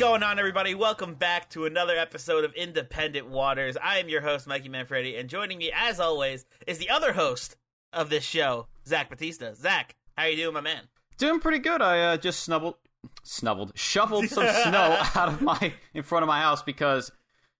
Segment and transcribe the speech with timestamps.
[0.00, 0.74] Going on, everybody?
[0.74, 3.76] Welcome back to another episode of Independent Waters.
[3.76, 7.58] I am your host, Mikey Manfredi, and joining me, as always, is the other host
[7.92, 9.52] of this show, Zach Batista.
[9.52, 10.84] Zach, how you doing, my man?
[11.18, 11.82] Doing pretty good.
[11.82, 12.76] I uh, just snubbled,
[13.24, 17.12] snubbled, shoveled some snow out of my in front of my house because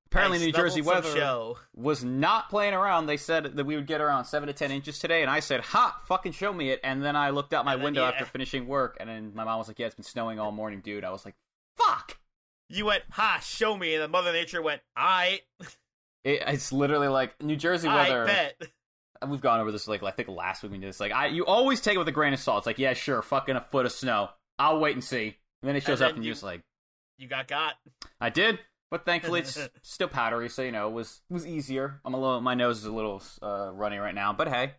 [0.06, 1.58] apparently I New Jersey weather show.
[1.76, 3.04] was not playing around.
[3.04, 5.60] They said that we would get around seven to ten inches today, and I said,
[5.60, 8.08] "Ha, fucking show me it." And then I looked out my then, window yeah.
[8.08, 10.80] after finishing work, and then my mom was like, "Yeah, it's been snowing all morning,
[10.80, 11.34] dude." I was like,
[11.76, 12.16] "Fuck."
[12.70, 15.40] You went, ha, show me, and then Mother Nature went, I,
[16.24, 18.22] It, it's literally like New Jersey weather.
[18.22, 18.62] I bet.
[19.28, 21.00] We've gone over this like I think last week we did this.
[21.00, 22.58] Like I, you always take it with a grain of salt.
[22.58, 24.30] It's like, yeah, sure, fucking a foot of snow.
[24.58, 25.36] I'll wait and see.
[25.62, 26.62] And then it shows And up, and you- you're just like,
[27.18, 27.74] You got got.
[28.20, 28.60] I did,
[28.90, 32.00] but thankfully it's still powdery, so you know it was it was easier.
[32.04, 34.74] I'm a little, my nose is a little uh, runny right now, but hey,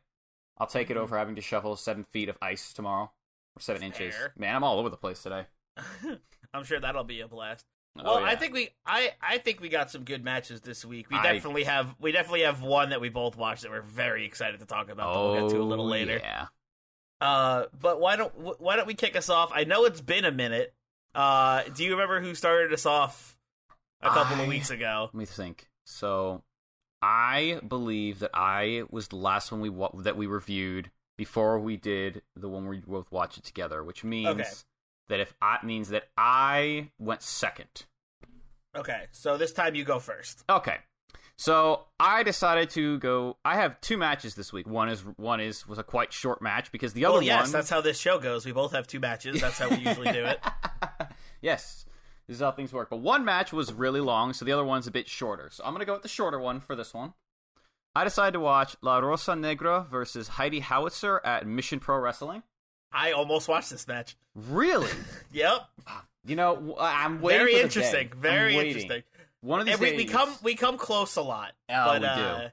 [0.58, 0.98] I'll take Mm-hmm.
[0.98, 3.12] it over having to shovel seven feet of ice tomorrow
[3.56, 4.16] or seven inches.
[4.38, 5.46] Man, I'm all over the place today.
[6.54, 7.66] I'm sure that'll be a blast.
[8.00, 11.10] Oh, Well, I think we, I, I think we got some good matches this week.
[11.10, 14.26] We I- definitely have, we definitely have one that we both watched that we're very
[14.26, 15.14] excited to talk about.
[15.14, 16.20] that we'll get to a little Oh, later.
[16.24, 16.48] Yeah,
[17.20, 19.52] Uh, but why don't why don't we kick us off?
[19.54, 20.74] I know it's been a minute.
[21.14, 23.36] Uh, do you remember who started us off
[24.02, 25.10] a couple I- of weeks ago?
[25.14, 25.70] let me think.
[25.86, 26.44] So,
[27.02, 29.70] I believe that I was the last one we
[30.04, 34.28] that we reviewed before we did the one we both watched it together, which means
[34.30, 34.50] Okay.
[35.10, 37.86] That if I means that I went second.
[38.76, 40.44] Okay, so this time you go first.
[40.50, 40.78] Okay.
[41.38, 43.38] So I decided to go.
[43.44, 44.68] I have two matches this week.
[44.68, 47.52] One is one is was a quite short match because the other Well, yes, one.
[47.52, 48.46] that's how this show goes.
[48.46, 49.42] We both have two matches.
[49.42, 50.40] That's how we usually do it.
[51.42, 51.86] yes,
[52.28, 52.90] this is how things work.
[52.92, 55.50] But one match was really long, so the other one's a bit shorter.
[55.52, 57.14] So I'm gonna go with the shorter one for this one.
[57.96, 62.44] I decided to watch La Rosa Negra versus Heidi Howitzer at Mission Pro Wrestling.
[62.94, 64.16] I almost watched this match.
[64.36, 64.90] Really?
[65.34, 65.62] Yep,
[66.26, 67.40] you know, I'm waiting.
[67.40, 68.12] very interesting.
[68.18, 69.04] Very interesting.
[69.40, 69.98] One of these And we, days.
[69.98, 71.54] we come we come close a lot.
[71.70, 72.14] Oh, but, we do.
[72.14, 72.50] uh,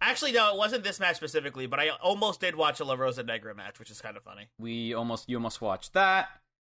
[0.00, 3.22] Actually, no, it wasn't this match specifically, but I almost did watch a La Rosa
[3.24, 4.46] Negra match, which is kind of funny.
[4.58, 6.28] we almost you almost watched that.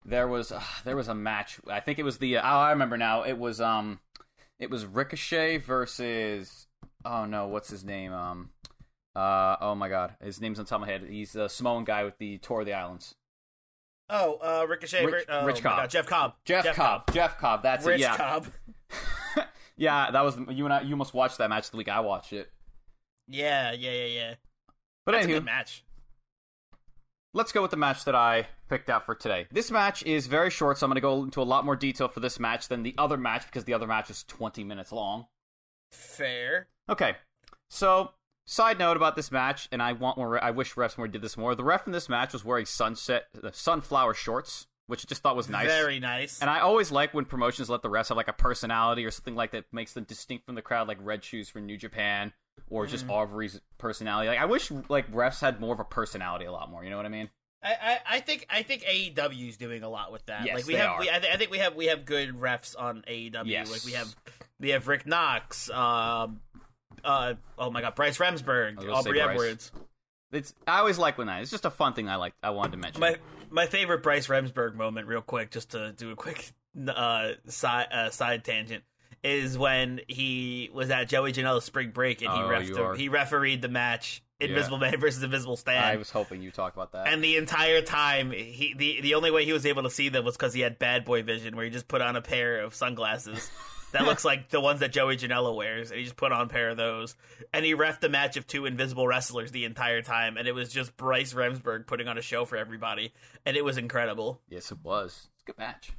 [0.05, 1.57] There was uh, there was a match.
[1.67, 2.37] I think it was the.
[2.37, 3.23] Uh, oh, I remember now.
[3.23, 3.99] It was um,
[4.59, 6.67] it was Ricochet versus.
[7.05, 8.13] Oh no, what's his name?
[8.13, 8.49] Um,
[9.15, 11.03] uh, oh my god, his name's on top of my head.
[11.07, 13.15] He's the Samoan guy with the tour of the islands.
[14.09, 15.77] Oh, uh, Ricochet, Rich- oh Rich Cobb.
[15.77, 17.11] God, Jeff Cobb, Jeff, Cobb.
[17.13, 17.63] Jeff Cobb.
[17.63, 18.01] That's Rich it.
[18.01, 18.47] Yeah, Cobb.
[19.77, 20.11] yeah.
[20.11, 20.81] That was you and I.
[20.81, 22.51] You must watch that match the week I watched it.
[23.27, 24.33] Yeah, yeah, yeah, yeah.
[25.05, 25.83] But That's a anywho, good match.
[27.33, 29.47] let's go with the match that I picked out for today.
[29.51, 32.07] This match is very short, so I'm going to go into a lot more detail
[32.07, 35.25] for this match than the other match because the other match is 20 minutes long.
[35.91, 36.67] Fair.
[36.89, 37.15] Okay,
[37.69, 38.11] so
[38.45, 40.43] side note about this match, and I want more.
[40.43, 41.55] I wish refs more did this more.
[41.55, 45.35] The ref in this match was wearing sunset, uh, sunflower shorts, which I just thought
[45.35, 45.67] was nice.
[45.67, 46.41] Very nice.
[46.41, 49.35] And I always like when promotions let the refs have like a personality or something
[49.35, 52.33] like that makes them distinct from the crowd, like Red Shoes for New Japan
[52.69, 54.29] or just Aubrey's personality.
[54.29, 56.83] Like I wish like refs had more of a personality a lot more.
[56.83, 57.29] You know what I mean?
[57.63, 60.45] I, I, I think I think AEW is doing a lot with that.
[60.45, 60.99] Yes, like we they have, are.
[60.99, 63.45] we, I, th- I think we have we have good refs on AEW.
[63.45, 63.71] Yes.
[63.71, 64.15] Like we have
[64.59, 65.69] we have Rick Knox.
[65.71, 66.41] Um,
[67.05, 69.71] uh, oh my God, Bryce Remsburg, I was gonna say Aubrey Edwards.
[70.31, 71.41] It's I always like when that.
[71.41, 72.33] It's just a fun thing I like.
[72.43, 72.99] I wanted to mention.
[72.99, 73.17] My
[73.49, 76.51] my favorite Bryce Remsburg moment, real quick, just to do a quick
[76.87, 78.83] uh, side uh, side tangent,
[79.23, 83.07] is when he was at Joey Janela's spring break and he Oh, ref the, he
[83.07, 85.83] refereed the match Invisible Man versus Invisible Stan.
[85.83, 87.07] I was hoping you talked about that.
[87.07, 90.25] And the entire time, he the the only way he was able to see them
[90.25, 92.75] was because he had bad boy vision, where he just put on a pair of
[92.75, 93.49] sunglasses
[93.95, 96.47] that looks like the ones that Joey Janela wears, and he just put on a
[96.47, 97.15] pair of those.
[97.53, 100.71] And he refed the match of two invisible wrestlers the entire time, and it was
[100.71, 103.13] just Bryce Remsburg putting on a show for everybody,
[103.45, 104.41] and it was incredible.
[104.49, 105.27] yes, it was.
[105.33, 105.91] It's a good match.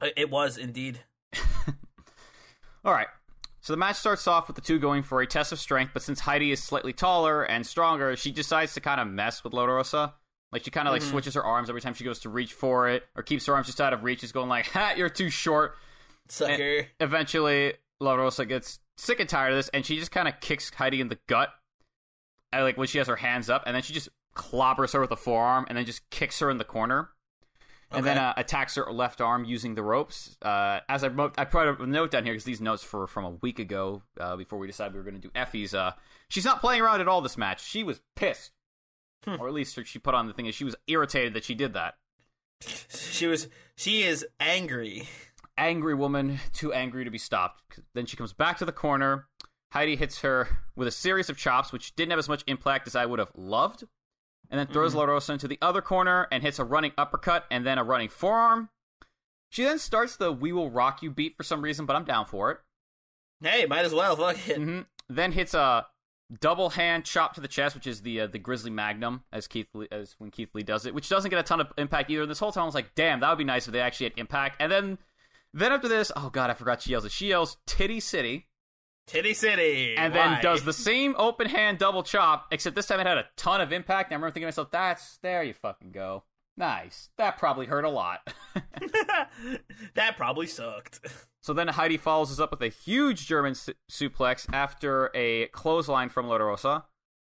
[0.00, 1.00] Uh, It was indeed.
[2.84, 3.08] All right.
[3.62, 6.02] So the match starts off with the two going for a test of strength, but
[6.02, 9.64] since Heidi is slightly taller and stronger, she decides to kind of mess with La
[9.64, 10.14] Rosa.
[10.50, 11.10] Like she kind of like Mhm.
[11.10, 13.66] switches her arms every time she goes to reach for it, or keeps her arms
[13.66, 14.20] just out of reach.
[14.20, 15.76] She's going like, "Ha, you're too short."
[16.30, 16.86] Sucker.
[17.00, 20.70] Eventually, La Rosa gets sick and tired of this, and she just kind of kicks
[20.70, 21.50] Heidi in the gut.
[22.52, 25.10] I like when she has her hands up, and then she just clobbers her with
[25.10, 27.10] a forearm, and then just kicks her in the corner
[27.92, 30.36] and then uh, attacks her left arm using the ropes.
[30.42, 33.24] Uh, as I wrote, I put a note down here because these notes were from
[33.24, 35.74] a week ago uh, before we decided we were going to do Effie's.
[35.74, 35.92] Uh,
[36.28, 37.64] she's not playing around at all this match.
[37.64, 38.52] She was pissed,
[39.24, 39.36] Hmm.
[39.40, 41.74] or at least she put on the thing is she was irritated that she did
[41.74, 41.94] that.
[42.90, 43.48] She was.
[43.76, 45.08] She is angry.
[45.58, 47.80] Angry woman, too angry to be stopped.
[47.94, 49.26] Then she comes back to the corner.
[49.72, 52.96] Heidi hits her with a series of chops, which didn't have as much impact as
[52.96, 53.84] I would have loved.
[54.50, 57.64] And then throws La Rosa into the other corner and hits a running uppercut and
[57.64, 58.70] then a running forearm.
[59.48, 62.24] She then starts the "We Will Rock You" beat for some reason, but I'm down
[62.26, 62.58] for it.
[63.40, 64.16] Hey, might as well.
[64.16, 64.56] Fuck it.
[64.56, 65.86] hmm Then hits a
[66.40, 69.68] double hand chop to the chest, which is the uh, the Grizzly Magnum, as Keith
[69.72, 72.26] Lee, as when Keith Lee does it, which doesn't get a ton of impact either.
[72.26, 74.14] This whole time I was like, damn, that would be nice if they actually had
[74.18, 74.56] impact.
[74.60, 74.98] And then
[75.52, 77.12] then after this, oh god, I forgot she yells it.
[77.12, 78.48] She yells "Titty City,"
[79.10, 79.96] Titty City.
[79.96, 80.28] and Why?
[80.28, 83.60] then does the same open hand double chop, except this time it had a ton
[83.60, 84.10] of impact.
[84.10, 86.24] And I remember thinking to myself, that's there you fucking go.
[86.56, 87.08] Nice.
[87.16, 88.20] That probably hurt a lot.
[89.94, 91.00] that probably sucked.
[91.42, 96.10] So then Heidi follows us up with a huge German su- suplex after a clothesline
[96.10, 96.84] from La Rosa.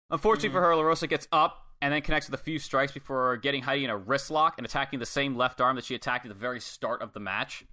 [0.09, 0.63] Unfortunately for mm.
[0.63, 3.83] her, La Rosa gets up and then connects with a few strikes before getting Heidi
[3.83, 6.39] in a wrist lock and attacking the same left arm that she attacked at the
[6.39, 7.65] very start of the match.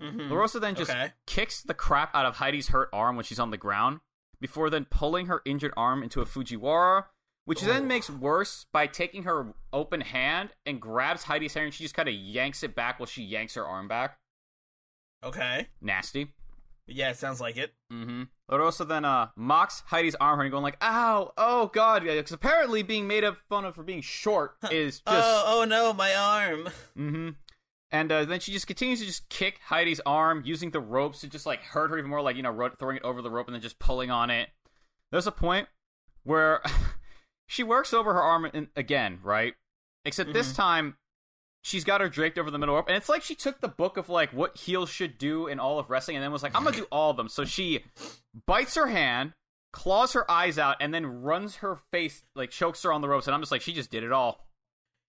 [0.00, 0.30] Mhm.
[0.30, 1.12] La Rosa then just Okay.
[1.26, 4.00] kicks the crap out of Heidi's hurt arm when she's on the ground
[4.40, 7.06] before then pulling her injured arm into a Fujiwara,
[7.46, 7.86] which then Oh.
[7.86, 12.08] makes worse by taking her open hand and grabs Heidi's hair and she just kind
[12.08, 14.18] of yanks it back while she yanks her arm back.
[15.24, 15.68] Okay.
[15.80, 16.34] Nasty.
[16.88, 17.74] Yeah, it sounds like it.
[17.92, 18.24] Mm-hmm.
[18.48, 21.32] La Rosa then uh, mocks Heidi's arm and going like, "Ow!
[21.36, 25.04] Oh God!" Because apparently being made of fun of for being short is just.
[25.08, 26.68] Oh, oh no, my arm.
[26.96, 27.30] Mm-hmm.
[27.90, 31.28] And uh, then she just continues to just kick Heidi's arm using the ropes to
[31.28, 33.54] just like hurt her even more, like you know, throwing it over the rope and
[33.54, 34.48] then just pulling on it.
[35.12, 35.68] There's a point
[36.24, 36.62] where
[37.46, 39.54] she works over her arm in, again, right?
[40.04, 40.96] Except this time
[41.62, 43.96] she's got her draped over the middle rope, and it's like she took the book
[43.96, 46.64] of like what heels should do in all of wrestling, and then was like, I'm
[46.64, 47.28] gonna do all of them.
[47.28, 47.84] So she
[48.46, 49.32] bites her hand,
[49.72, 53.26] claws her eyes out, and then runs her face like chokes her on the ropes,
[53.26, 54.46] and I'm just like, she just did it all.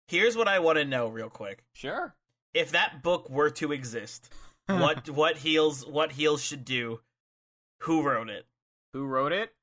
[0.07, 1.63] Here's what I want to know real quick.
[1.73, 2.15] Sure.
[2.53, 4.31] If that book were to exist,
[4.67, 7.01] what what heels what heels should do?
[7.81, 8.45] Who wrote it?
[8.94, 9.53] Who wrote it?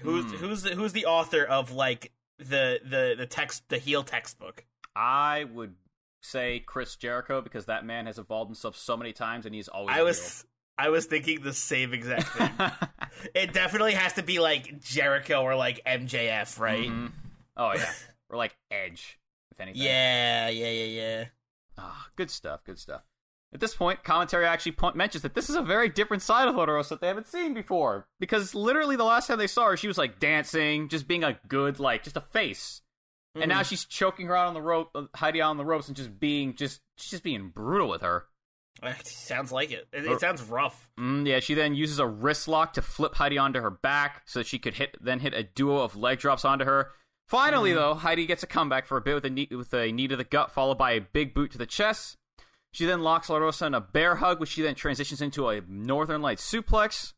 [0.00, 0.36] Who's Hmm.
[0.38, 4.64] who's the, who's the author of like the the the text the heel textbook?
[4.96, 5.74] I would
[6.22, 9.94] say Chris Jericho because that man has evolved himself so many times and he's always.
[9.96, 10.44] I was
[10.76, 12.50] I was thinking the same exact thing.
[13.34, 16.90] it definitely has to be like Jericho or like MJF, right?
[16.90, 17.12] Mhm.
[17.56, 17.92] Oh yeah,
[18.30, 19.18] or like Edge,
[19.52, 19.82] if anything.
[19.82, 21.24] Yeah, yeah, yeah, yeah.
[21.78, 22.64] Ah, good stuff.
[22.64, 23.02] Good stuff.
[23.52, 26.64] At this point, commentary actually mentions that this is a very different side of La
[26.64, 28.08] Rosa that they haven't seen before.
[28.18, 31.38] Because literally, the last time they saw her, she was like dancing, just being a
[31.46, 32.82] good, like, just a face.
[33.36, 35.88] And now she's choking her out on the rope, uh, Heidi out on the ropes,
[35.88, 38.24] and just being just, she's just being brutal with her.
[38.82, 39.86] It sounds like it.
[39.92, 40.90] It, it sounds rough.
[40.98, 44.40] Mm, yeah, she then uses a wrist lock to flip Heidi onto her back so
[44.40, 46.90] that she could hit then hit a duo of leg drops onto her.
[47.26, 50.08] Finally, though, Heidi gets a comeback for a bit with a knee, with a knee
[50.08, 52.16] to the gut, followed by a big boot to the chest.
[52.72, 55.62] She then locks La Rosa in a bear hug, which she then transitions into a
[55.68, 57.12] Northern Lights suplex.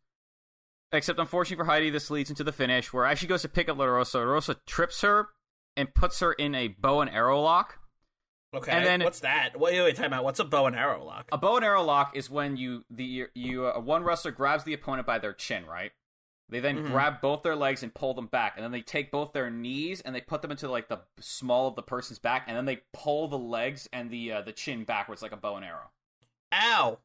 [0.93, 3.69] Except, unfortunately for Heidi, this leads into the finish, where as she goes to pick
[3.69, 5.29] up La Rosa, La Rosa trips her
[5.77, 7.81] and puts her in a bow and arrow lock.
[8.55, 8.71] Okay.
[8.71, 9.59] And then- what's that?
[9.59, 10.25] Wait, wait, time out.
[10.25, 11.29] What's a bow and arrow lock?
[11.33, 14.73] A bow and arrow lock is when you the you uh, one wrestler grabs the
[14.73, 15.91] opponent by their chin, right?
[16.49, 16.87] They then Mhm.
[16.93, 20.01] grab both their legs and pull them back, and then they take both their knees
[20.01, 22.83] and they put them into like the small of the person's back, and then they
[22.93, 25.91] pull the legs and the uh, the chin backwards like a bow and arrow.
[26.53, 26.99] Ow!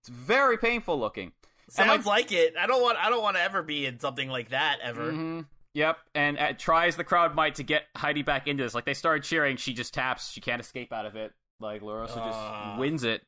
[0.00, 1.32] It's very painful looking.
[1.68, 2.56] Sounds like it.
[2.58, 2.98] I don't want.
[2.98, 5.10] I don't want to ever be in something like that ever.
[5.12, 5.40] hmm
[5.74, 8.74] Yep, and uh, tries the crowd might to get Heidi back into this.
[8.74, 10.30] Like they started cheering, she just taps.
[10.32, 11.32] She can't escape out of it.
[11.60, 12.70] Like La Rosa Ah.
[12.70, 13.22] just wins it.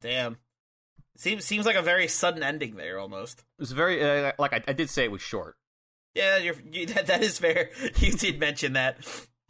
[0.00, 0.38] Damn.
[1.16, 3.40] Seems seems like a very sudden ending there, almost.
[3.40, 5.56] It was very uh, like I, I did say it was short.
[6.14, 7.70] Yeah, you're, you, that, that is fair.
[7.96, 8.98] You did mention that.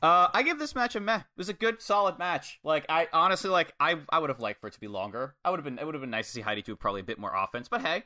[0.02, 1.18] Uh, I give this match a meh.
[1.18, 2.58] It was a good, solid match.
[2.64, 5.36] Like I honestly like I I would have liked for it to be longer.
[5.44, 7.04] I would have been it would have been nice to see Heidi do probably a
[7.04, 7.68] bit more offense.
[7.68, 8.04] But hey,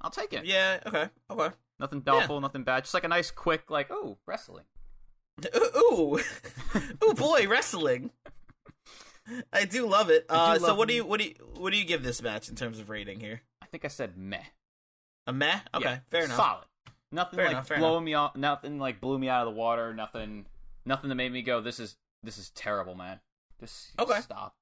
[0.00, 0.44] I'll take it.
[0.44, 0.80] Yeah.
[0.84, 1.08] Okay.
[1.30, 1.54] Okay.
[1.78, 2.84] Nothing doubtful, nothing bad.
[2.84, 4.64] Just like a nice, quick like oh wrestling.
[5.76, 6.18] Ooh,
[7.04, 8.10] ooh, boy, wrestling.
[9.52, 10.26] I do love it.
[10.28, 12.22] Uh, do so love what do you what do you what do you give this
[12.22, 13.42] match in terms of rating here?
[13.62, 14.42] I think I said meh.
[15.26, 15.58] A meh.
[15.74, 16.36] Okay, Yeah, fair enough.
[16.36, 16.64] Solid.
[17.12, 18.36] Nothing Fair like enough, fair blowing me off.
[18.36, 19.94] Nothing like blew me out of the water.
[19.94, 20.46] Nothing.
[20.84, 21.60] Nothing that made me go.
[21.60, 23.20] This is this is terrible, man.
[23.60, 24.20] Just Okay.
[24.20, 24.54] stop.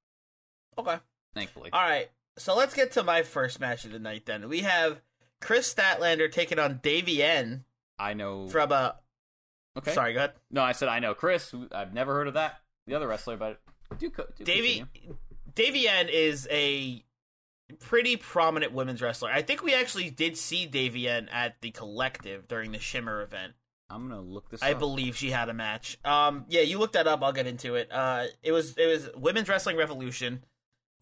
[0.78, 0.96] Okay.
[1.34, 1.70] Thankfully.
[1.72, 2.10] All right.
[2.36, 4.26] So let's get to my first match of the night.
[4.26, 5.00] Then we have
[5.40, 7.64] Kris Statlander taking on Davienne
[7.98, 8.48] I know.
[8.48, 8.92] from uh
[9.78, 9.92] okay.
[9.92, 10.32] Sorry, go ahead.
[10.50, 11.52] No, I said I know Kris.
[11.72, 12.60] I've never heard of that.
[12.86, 13.60] The other wrestler, but
[13.98, 15.16] do, co- do Davey continue.
[15.54, 17.04] Davienne is a
[17.80, 19.30] pretty prominent women's wrestler.
[19.30, 23.54] I think we actually did see Davienne at the Collective during the Shimmer event.
[23.90, 24.62] I'm gonna look this.
[24.62, 24.78] I up.
[24.78, 25.98] believe she had a match.
[26.04, 27.22] Um, yeah, you look that up.
[27.22, 27.92] I'll get into it.
[27.92, 30.44] Uh, it was it was Women's Wrestling Revolution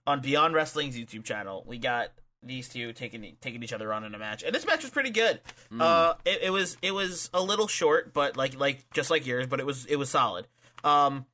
[0.07, 1.65] on Beyond Wrestling's YouTube channel.
[1.67, 2.11] We got
[2.43, 5.11] these two taking taking each other on in a match, and this match was pretty
[5.11, 5.41] good.
[5.73, 5.81] Mm.
[5.81, 9.47] Uh, it, it was it was a little short, but like like just like yours,
[9.47, 10.49] but it was it was solid.
[10.83, 11.27] Um,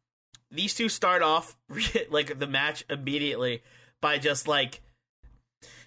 [0.51, 1.57] these two start off
[2.11, 3.63] like the match immediately
[4.01, 4.81] by just like.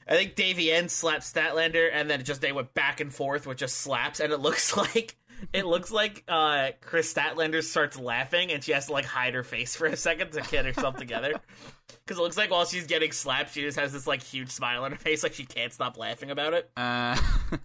[0.08, 3.78] I think Davienne slapped Statlander, and then just they went back and forth with just
[3.78, 5.16] slaps, and it looks like
[5.54, 9.44] it looks like uh, Kris Statlander starts laughing, and she has to like hide her
[9.44, 11.34] face for a second to get herself together,
[12.06, 14.84] because it looks like while she's getting slapped, she just has this like huge smile
[14.84, 16.70] on her face, like she can't stop laughing about it.
[16.76, 17.16] Uh,
[17.52, 17.58] by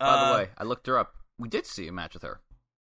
[0.00, 1.14] Uh, the way, I looked her up.
[1.38, 2.40] We did see a match with her.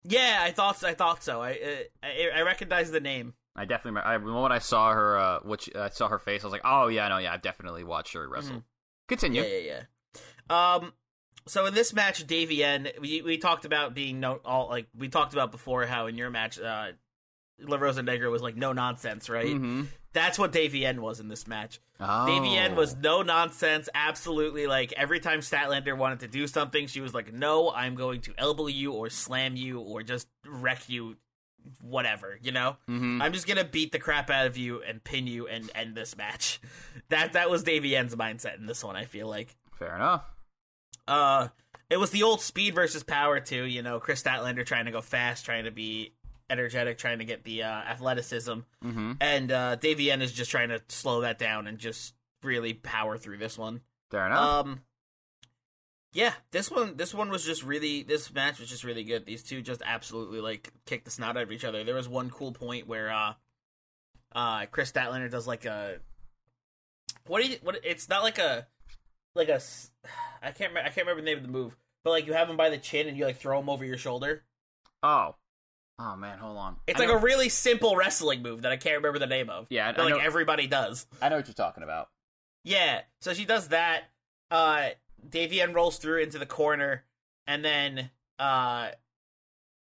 [0.04, 1.40] Yeah, I thought I thought so.
[1.40, 3.34] I uh, I, I recognize the name.
[3.56, 4.02] I definitely.
[4.04, 6.52] I, the moment I saw her, uh, what she, I saw her face, I was
[6.52, 8.64] like, "Oh yeah, no, yeah, I've definitely watched her wrestle."
[9.08, 9.42] Continue.
[9.42, 9.50] Mm-hmm.
[9.50, 9.82] Yeah, yeah,
[10.50, 10.74] yeah.
[10.74, 10.92] Um,
[11.46, 15.32] so in this match, Davienne, we we talked about being no all like we talked
[15.32, 16.92] about before how in your match, uh,
[17.60, 19.46] La Rosa Negra was like no nonsense, right?
[19.46, 19.82] Mm-hmm.
[20.12, 21.80] That's what Davienne was in this match.
[22.00, 22.04] Oh.
[22.28, 27.14] Davienne was no nonsense, absolutely like every time Statlander wanted to do something, she was
[27.14, 31.16] like, "No, I'm going to elbow you or slam you or just wreck you,
[31.80, 33.22] whatever." You know, Mhm.
[33.22, 36.16] I'm just gonna beat the crap out of you and pin you and end this
[36.16, 36.60] match.
[37.10, 38.96] That that was Davienne's mindset in this one.
[38.96, 39.54] I feel like.
[39.78, 40.24] Fair enough.
[41.06, 41.48] Uh,
[41.90, 43.64] it was the old speed versus power too.
[43.64, 46.14] You know, Kris Statlander trying to go fast, trying to be
[46.50, 48.52] energetic, trying to get the uh, athleticism,
[48.84, 49.12] Mm-hmm.
[49.20, 53.38] and uh, Davey is just trying to slow that down and just really power through
[53.38, 53.80] this one.
[54.10, 54.66] Fair enough.
[54.66, 54.80] Um,
[56.12, 59.26] yeah, this one, this one was just really, this match was just really good.
[59.26, 61.82] These two just absolutely like kicked the snot out of each other.
[61.82, 63.32] There was one cool point where uh,
[64.32, 65.96] uh, Kris Statlander does like a,
[67.26, 67.80] what do you, what?
[67.82, 68.66] It's not like a,
[69.34, 69.60] like a,
[70.42, 72.56] I can't, I can't remember the name of the move, but like you have him
[72.56, 74.44] by the chin and you like throw him over your shoulder.
[75.02, 75.34] oh.
[75.98, 76.76] Oh man, hold on.
[76.86, 79.48] It's I like know, a really simple wrestling move that I can't remember the name
[79.48, 79.66] of.
[79.70, 81.06] Yeah, I- I like know- everybody does.
[81.22, 82.08] I know what you're talking about.
[82.64, 84.04] Yeah, so she does that.
[84.50, 84.90] Uh,
[85.28, 87.04] Davienne rolls through into the corner,
[87.46, 88.88] and then uh,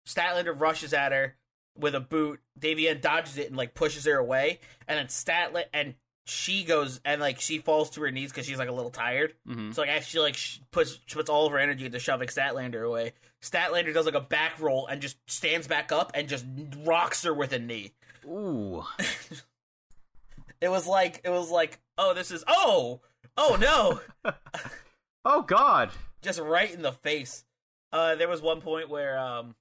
[0.07, 1.37] Statlander rushes at her
[1.77, 2.41] with a boot.
[2.59, 7.21] Davienne dodges it and like pushes her away, and then Statlander and she goes and
[7.21, 9.35] like she falls to her knees because she's like a little tired.
[9.49, 9.73] Mm-hmm.
[9.73, 12.29] So like as she like sh- puts she puts all of her energy into shoving
[12.29, 13.13] Statlander away.
[13.43, 16.45] Statlander does like a back roll and just stands back up and just
[16.85, 17.93] rocks her with a knee.
[18.27, 18.85] Ooh.
[20.61, 23.01] It was like it was like oh this is oh
[23.37, 24.01] oh no.
[25.25, 25.91] Oh God.
[26.21, 27.45] just right in the face.
[27.93, 29.55] Uh, there was one point where um,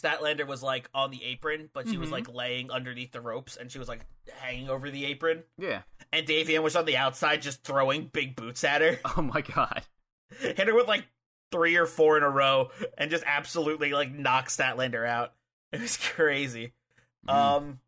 [0.00, 2.12] Statlander was like on the apron, but she was Mhm.
[2.12, 4.00] like laying underneath the ropes, and she was like
[4.40, 5.44] hanging over the apron.
[5.58, 5.82] Yeah.
[6.12, 9.84] And Davienne was on the outside, just throwing big boots at her, Oh my God.
[10.40, 11.06] hit her with like
[11.52, 15.32] three or four in a row, and just absolutely like knocked Statlander out.
[15.72, 16.72] It was crazy.
[17.28, 17.34] Mm.
[17.34, 17.80] Um,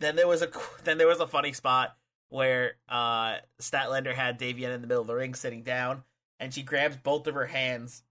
[0.00, 0.50] then there was a
[0.84, 1.96] then there was a funny spot
[2.28, 6.02] where uh Statlander had Davienne in the middle of the ring sitting down,
[6.38, 8.02] and she grabs both of her hands,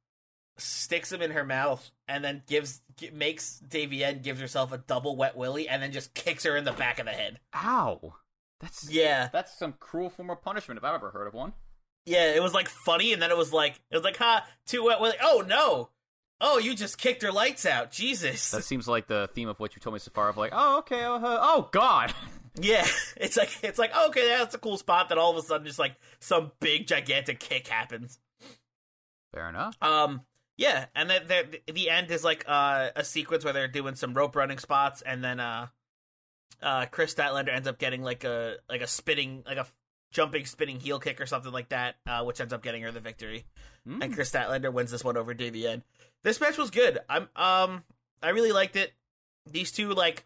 [0.60, 5.16] sticks them in her mouth, and then gives gi- makes Davienne gives herself a double
[5.16, 7.40] wet willy, and then just kicks her in the back of the head.
[7.56, 8.16] Ow.
[8.60, 11.54] That's Yeah, that's some cruel form of punishment if I've ever heard of one.
[12.06, 14.84] yeah, it was like funny, and then it was like it was like ha too
[14.86, 15.16] wet willy.
[15.22, 15.90] Oh no.
[16.42, 17.92] Oh, you just kicked her lights out.
[17.92, 18.52] Jesus.
[18.52, 20.30] That seems like the theme of what you told me so far.
[20.30, 22.14] Of like, oh okay, uh, oh God.
[22.60, 22.86] Yeah,
[23.16, 25.08] it's like it's like okay, that's a cool spot.
[25.08, 28.20] Then all of a sudden, just like some big gigantic kick happens.
[29.34, 29.78] Fair enough.
[29.82, 30.22] Um,
[30.60, 34.14] yeah, and then the, the end is like uh, a sequence where they're doing some
[34.14, 35.68] rope running spots, and then uh,
[36.62, 39.66] uh, Kris Statlander ends up getting like a like a spinning like a
[40.12, 43.00] jumping spinning heel kick or something like that, uh, which ends up getting her the
[43.00, 43.46] victory.
[43.88, 44.04] Mm.
[44.04, 45.82] And Kris Statlander wins this one over Davienne.
[46.24, 47.00] This match was good.
[47.08, 47.86] I'm um
[48.22, 48.92] I really liked it.
[49.50, 50.26] These two like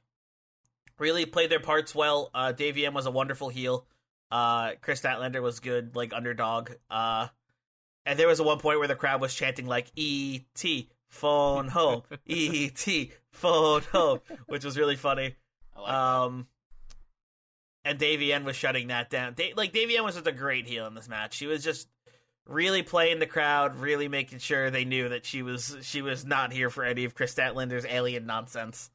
[0.98, 2.32] really played their parts well.
[2.34, 3.86] Uh Davienne was a wonderful heel.
[4.32, 6.72] Uh Kris Statlander was good, like underdog.
[6.90, 7.28] Uh
[8.05, 11.67] and there was a one point where the crowd was chanting like E T phone
[11.67, 12.03] home.
[12.25, 15.36] E T phone home, which was really funny.
[15.75, 15.95] I like that.
[15.95, 16.48] Um,
[17.86, 19.33] and Davienne was shutting that down.
[19.33, 21.33] Da- like Davienne was just a great heel in this match.
[21.33, 21.88] She was just
[22.48, 26.51] really playing the crowd, really making sure they knew that she was she was not
[26.53, 28.89] here for any of Kris Statlander's alien nonsense.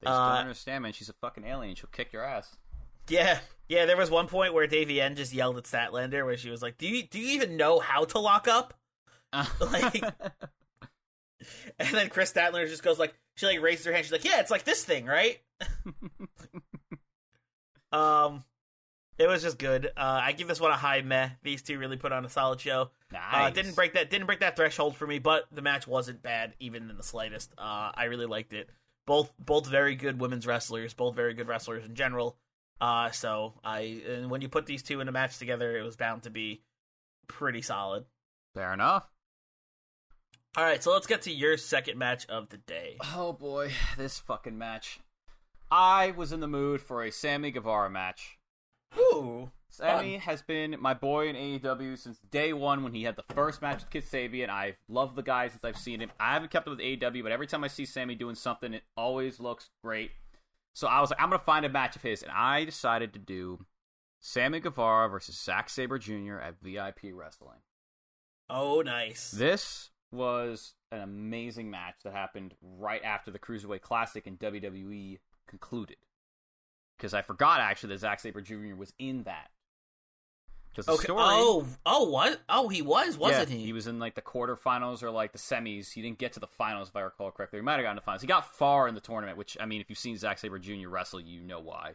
[0.00, 0.92] They just Uh, don't understand, man.
[0.92, 1.74] She's a fucking alien.
[1.74, 2.56] She'll kick your ass.
[3.08, 3.86] Yeah, yeah.
[3.86, 6.88] There was one point where Davienne just yelled at Statlander, where she was like, "Do
[6.88, 8.74] you do you even know how to lock up?"
[9.60, 10.02] Like-
[11.78, 14.04] And then Kris Statlander just goes like, she like raises her hand.
[14.04, 15.38] She's like, "Yeah, it's like this thing, right?"
[17.92, 18.44] um,
[19.18, 19.86] it was just good.
[19.96, 21.30] Uh, I give this one a high meh.
[21.42, 22.90] These two really put on a solid show.
[23.32, 26.54] Uh, didn't break that didn't break that threshold for me, but the match wasn't bad
[26.58, 27.54] even in the slightest.
[27.56, 28.68] Uh, I really liked it.
[29.06, 32.36] Both both very good women's wrestlers, both very good wrestlers in general.
[32.80, 35.96] Uh, so I and when you put these two in a match together, it was
[35.96, 36.62] bound to be
[37.26, 38.04] pretty solid.
[38.54, 39.08] Fair enough.
[40.56, 42.96] All right, so let's get to your second match of the day.
[43.14, 45.00] Oh boy, this fucking match.
[45.70, 48.38] I was in the mood for a Sammy Guevara match.
[48.96, 53.34] Ooh, Sammy has been my boy in AEW since day one when he had the
[53.34, 54.48] first match with Kip Sabian.
[54.48, 56.10] I've loved the guy since I've seen him.
[56.18, 58.84] I haven't kept up with AEW, but every time I see Sammy doing something, it
[58.96, 60.12] always looks great.
[60.76, 63.18] So I was like, I'm gonna find a match of his, and I decided to
[63.18, 63.64] do
[64.20, 66.36] Sammy Guevara versus Zack Sabre Jr.
[66.36, 67.60] at VIP Wrestling.
[68.50, 69.30] oh nice.
[69.30, 75.18] This was an amazing match that happened right after the Cruiserweight Classic in WWE
[75.48, 75.96] concluded.
[76.98, 78.76] Because I forgot actually that Zack Sabre Jr.
[78.76, 79.48] was in that.
[80.76, 81.04] Because the okay.
[81.04, 82.38] story, Oh, oh, what?
[82.50, 83.64] Oh, he was, wasn't yeah, he?
[83.64, 85.94] He was in like the quarterfinals or like the semis.
[85.94, 87.60] He didn't get to the finals if I recall correctly.
[87.60, 88.20] He might have gotten to the finals.
[88.20, 90.88] He got far in the tournament, which I mean, if you've seen Zack Sabre Jr.
[90.88, 91.92] wrestle, you know why.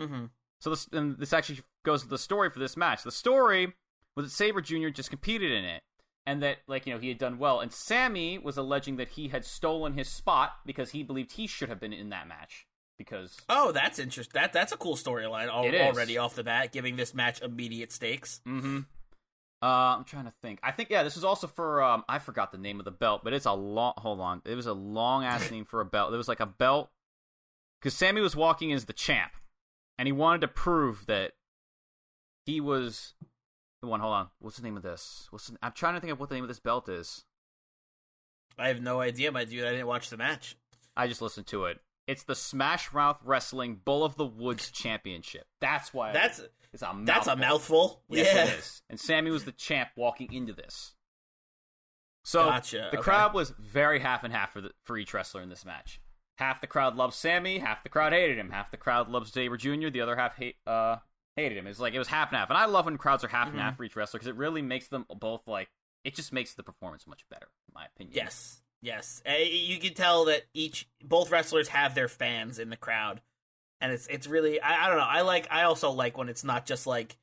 [0.00, 0.26] Mm-hmm.
[0.60, 3.02] So this and this actually goes to the story for this match.
[3.02, 3.74] The story
[4.14, 4.90] was that Sabre Jr.
[4.90, 5.82] just competed in it,
[6.24, 7.58] and that like you know he had done well.
[7.58, 11.68] And Sammy was alleging that he had stolen his spot because he believed he should
[11.68, 14.40] have been in that match because Oh, that's interesting.
[14.40, 18.40] That that's a cool storyline al- already off the bat, giving this match immediate stakes.
[18.46, 18.80] Mm-hmm.
[19.62, 20.58] Uh, I'm trying to think.
[20.62, 23.22] I think yeah, this was also for um, I forgot the name of the belt,
[23.24, 23.94] but it's a long.
[23.98, 26.12] Hold on, it was a long ass name for a belt.
[26.12, 26.90] It was like a belt
[27.80, 29.32] because Sammy was walking as the champ,
[29.98, 31.32] and he wanted to prove that
[32.44, 33.14] he was
[33.80, 34.00] the one.
[34.00, 35.28] Hold on, what's the name of this?
[35.30, 37.24] What's the, I'm trying to think of what the name of this belt is.
[38.58, 39.64] I have no idea, my dude.
[39.64, 40.56] I didn't watch the match.
[40.96, 41.80] I just listened to it.
[42.06, 45.46] It's the Smash Mouth Wrestling Bull of the Woods Championship.
[45.60, 46.40] That's why That's
[46.72, 47.04] it's a mouthful.
[47.06, 48.02] that's a mouthful.
[48.08, 48.44] Yes, yeah.
[48.54, 48.82] it is.
[48.90, 50.94] And Sammy was the champ walking into this.
[52.24, 53.02] So Gotcha, the okay.
[53.02, 56.00] crowd was very half and half for the, for each wrestler in this match.
[56.38, 58.50] Half the crowd loved Sammy, half the crowd hated him.
[58.50, 60.96] Half the crowd loves Sabre Jr., the other half hate uh
[61.36, 61.66] hated him.
[61.66, 62.48] It's like it was half and half.
[62.50, 63.62] And I love when crowds are half and Mhm.
[63.62, 65.68] half for each wrestler because it really makes them both like
[66.02, 68.14] it just makes the performance much better, in my opinion.
[68.16, 68.60] Yes.
[68.84, 69.22] Yes.
[69.28, 73.20] Uh, You can tell that each both wrestlers have their fans in the crowd.
[73.80, 75.04] And it's it's really I, I don't know.
[75.08, 77.16] I like I also like when it's not just like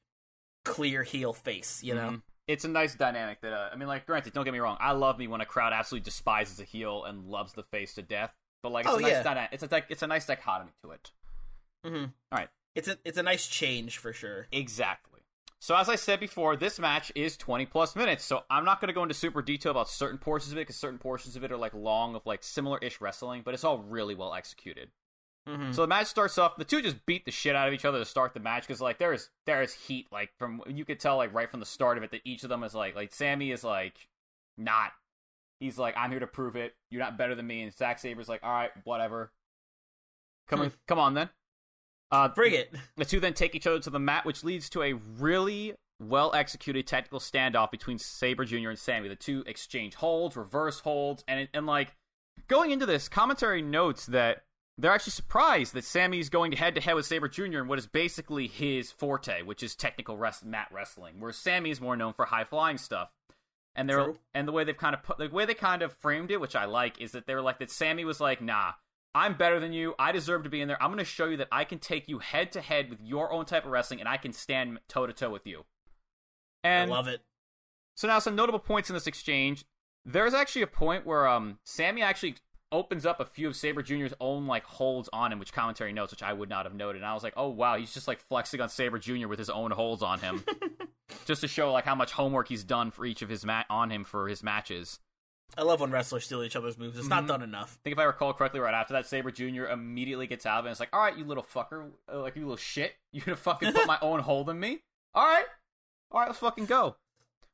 [0.66, 2.10] clear heel face, you know.
[2.10, 2.22] Mhm.
[2.48, 4.78] It's a nice dynamic that uh, I mean, like, granted, don't get me wrong.
[4.80, 8.02] I love me when a crowd absolutely despises a heel and loves the face to
[8.02, 8.34] death.
[8.64, 9.24] But like, it's Oh, a nice yeah.
[9.24, 11.12] dyna- It's a it's a nice dichotomy to it.
[11.86, 12.04] Mm-hmm.
[12.32, 12.50] All right.
[12.76, 14.48] It's a it's a nice change for sure.
[14.52, 15.11] Exactly.
[15.62, 18.26] So as I said before, this match is 20 plus minutes.
[18.26, 20.76] So I'm not going to go into super detail about certain portions of it because
[20.76, 24.16] certain portions of it are like long of like similar-ish wrestling, but it's all really
[24.16, 24.90] well executed.
[25.48, 25.72] Mm-hmm.
[25.72, 26.58] So the match starts off.
[26.58, 28.82] The two just beat the shit out of each other to start the match because
[28.82, 31.66] like there is there is heat like from you could tell like right from the
[31.66, 34.08] start of it that each of them is like like Sammy is like
[34.58, 34.92] not.
[35.60, 36.74] He's like I'm here to prove it.
[36.90, 37.62] You're not better than me.
[37.64, 39.32] And Zack Sabre's like all right whatever.
[40.48, 40.66] Come Hmm.
[40.66, 41.30] on, come on then.
[42.12, 42.74] Uh, Bring it.
[42.98, 46.34] the two then take each other to the mat, which leads to a really well
[46.34, 48.70] executed technical standoff between Sabre Jr.
[48.70, 49.08] and Sammy.
[49.08, 51.96] The two exchange holds, reverse holds, and and like
[52.48, 54.44] going into this, commentary notes that
[54.78, 57.60] they're actually surprised that Sammy's going head to head with Sabre Jr.
[57.60, 61.96] in what is basically his forte, which is technical rest- mat wrestling, where Sammy's more
[61.96, 63.10] known for high flying stuff.
[63.76, 64.18] And they're True.
[64.34, 66.56] and the way they've kind of put the way they kind of framed it, which
[66.56, 68.74] I like, is that they were like that Sammy was like, nah.
[69.14, 69.94] I'm better than you.
[70.00, 70.82] I deserve to be in there.
[70.82, 73.32] I'm going to show you that I can take you head to head with your
[73.32, 75.66] own type of wrestling, and I can stand toe to toe with you.
[76.64, 77.22] And I love it.
[77.96, 79.66] so now some notable points in this exchange.
[80.06, 82.36] There's actually a point where um Sammy actually
[82.72, 86.12] opens up a few of Sabre Jr.'s own like holds on him, which commentary notes,
[86.14, 87.02] which I would not have noted.
[87.02, 89.28] And I was like, oh wow, he's just like flexing on Sabre Jr.
[89.28, 90.44] with his own holds on him,
[91.26, 93.92] just to show like how much homework he's done for each of his mat on
[93.92, 95.00] him for his matches.
[95.58, 96.98] I love when wrestlers steal each other's moves.
[96.98, 97.28] It's not Mhm.
[97.28, 97.78] done enough.
[97.80, 99.66] I think if I recall correctly, right after that, Sabre Jr.
[99.66, 100.70] immediately gets out of it.
[100.70, 103.36] And it's like, all right, you little fucker, uh, like you little shit, you gonna
[103.36, 104.82] fucking put my own hold in me?
[105.14, 105.46] All right,
[106.12, 106.96] all right, let's fucking go.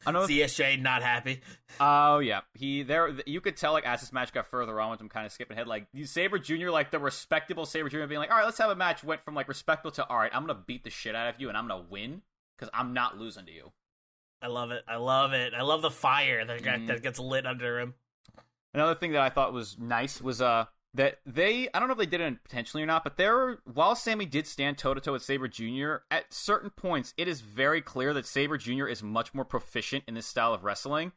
[0.06, 0.28] I know.
[0.28, 1.42] ZSJ not happy.
[1.80, 3.16] Oh yeah, he there.
[3.26, 5.56] You could tell like as this match got further on, with him kind of skipping
[5.58, 5.66] ahead.
[5.68, 6.70] Like Sabre Jr.
[6.70, 8.06] Like the respectable Sabre Jr.
[8.06, 9.04] being like, all right, let's have a match.
[9.04, 11.50] Went from like respectable to all right, I'm gonna beat the shit out of you
[11.50, 12.22] and I'm gonna win
[12.56, 13.72] because I'm not losing to you.
[14.42, 14.84] I love it.
[14.88, 15.54] I love it.
[15.54, 16.88] I love the fire that got, Mhm.
[16.88, 17.96] that gets lit under him.
[18.74, 21.98] Another thing that I thought was nice was uh that they I don't know if
[22.00, 25.14] they did it intentionally or not, but there while Sammy did stand toe to toe
[25.14, 25.98] with Sabre Jr.
[26.12, 28.88] at certain points, it is very clear that Sabre Jr.
[28.88, 31.12] is much more proficient in this style of wrestling.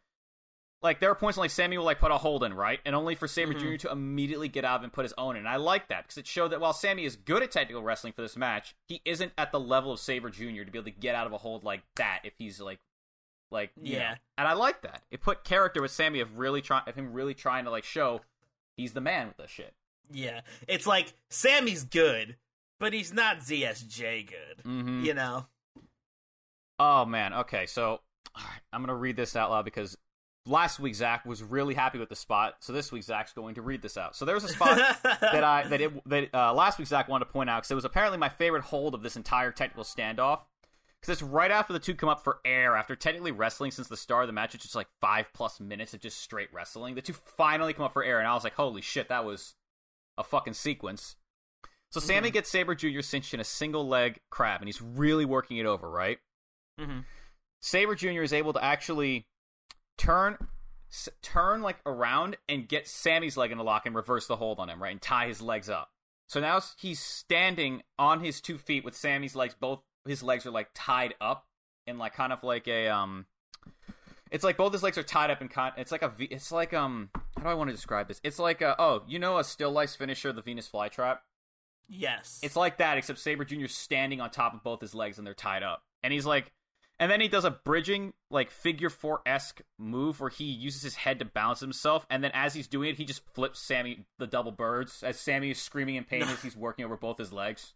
[0.82, 2.80] Like there are points when like Sammy will like put a hold in, right?
[2.86, 3.60] And only for Sabre Mhm.
[3.60, 3.76] Jr.
[3.86, 5.40] to immediately get out of and put his own in.
[5.40, 8.14] And I like that because it showed that while Sammy is good at technical wrestling
[8.14, 10.64] for this match, he isn't at the level of Sabre Jr.
[10.64, 12.80] to be able to get out of a hold like that if he's like
[13.50, 13.98] like Yeah.
[13.98, 14.14] know.
[14.38, 15.02] And I like that.
[15.10, 18.20] It put character with Sammy of really trying of him really trying to like show
[18.76, 19.74] he's the man with this shit.
[20.12, 22.36] Yeah, it's like Sammy's good,
[22.78, 24.64] but he's not ZSJ good.
[24.64, 25.04] Mm-hmm.
[25.04, 25.46] You know?
[26.78, 27.32] Oh man.
[27.34, 28.00] Okay, so
[28.34, 29.96] all right, I'm gonna read this out loud because
[30.46, 33.62] last week Zach was really happy with the spot, so this week Zach's going to
[33.62, 34.16] read this out.
[34.16, 37.26] So there was a spot that I that it that uh, last week Zach wanted
[37.26, 40.40] to point out because it was apparently my favorite hold of this entire technical standoff.
[41.00, 43.96] Because it's right after the two come up for air after technically wrestling since the
[43.96, 46.94] start of the match, it's just like five plus minutes of just straight wrestling.
[46.94, 49.54] The two finally come up for air, and I was like, "Holy shit, that was
[50.18, 51.16] a fucking sequence."
[51.90, 53.00] So Sammy gets Sabre Jr.
[53.00, 56.20] cinched in a single leg crab, and he's really working it over, right?
[56.78, 57.04] Mhm.
[57.60, 58.22] Sabre Jr.
[58.22, 59.26] is able to actually
[59.96, 60.48] turn
[60.90, 64.58] s- turn like around and get Sammy's leg in a lock and reverse the hold
[64.58, 64.90] on him, right?
[64.92, 65.92] And tie his legs up.
[66.28, 70.50] So now he's standing on his two feet with Sammy's legs both his legs are
[70.50, 71.46] like tied up
[71.86, 73.26] in like kind of like a um
[74.30, 76.52] it's like both his legs are tied up and con it's like a v it's
[76.52, 78.20] like um how do I want to describe this?
[78.22, 81.18] It's like a oh, you know a still life finisher the Venus flytrap?
[81.88, 82.38] Yes.
[82.42, 85.34] It's like that, except Sabre Jr.'s standing on top of both his legs and they're
[85.34, 85.82] tied up.
[86.02, 86.52] And he's like,
[87.00, 90.96] and then he does a bridging, like figure four esque move where he uses his
[90.96, 92.06] head to balance himself.
[92.10, 95.50] And then as he's doing it, he just flips Sammy the double birds as Sammy
[95.50, 97.72] is screaming in pain as he's working over both his legs.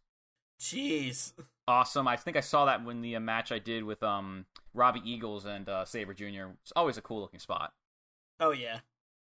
[0.60, 1.32] Jeez.
[1.66, 2.06] Awesome.
[2.06, 5.44] I think I saw that when the uh, match I did with um Robbie Eagles
[5.44, 6.52] and uh, Sabre Jr.
[6.62, 7.72] It's always a cool looking spot.
[8.40, 8.80] Oh yeah.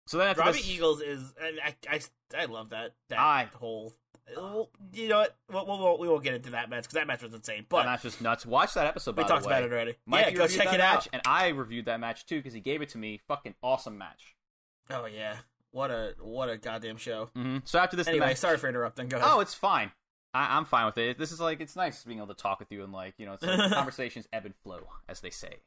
[0.07, 1.33] So then after Robbie this, Eagles is.
[1.41, 2.93] I, I, I, I love that.
[3.09, 3.93] That I- whole.
[4.37, 5.35] Well, You know what?
[5.51, 7.65] We'll, we'll, we won't get into that match because that match was insane.
[7.67, 8.45] But that match was nuts.
[8.45, 9.17] Watch that episode.
[9.17, 9.55] we talked the way.
[9.57, 9.95] about it already.
[10.05, 11.07] Mike, yeah, go check it match, out.
[11.11, 13.19] and I reviewed that match too because he gave it to me.
[13.27, 14.35] Fucking awesome match.
[14.89, 15.35] Oh yeah.
[15.71, 17.31] What a what a goddamn show.
[17.35, 19.09] hmm So after this, Anyway, match- sorry for interrupting.
[19.09, 19.29] Go ahead.
[19.29, 19.91] Oh, it's fine.
[20.33, 21.17] I, I'm fine with it.
[21.17, 23.33] This is like it's nice being able to talk with you and like you know,
[23.33, 25.57] it's like conversations ebb and flow, as they say.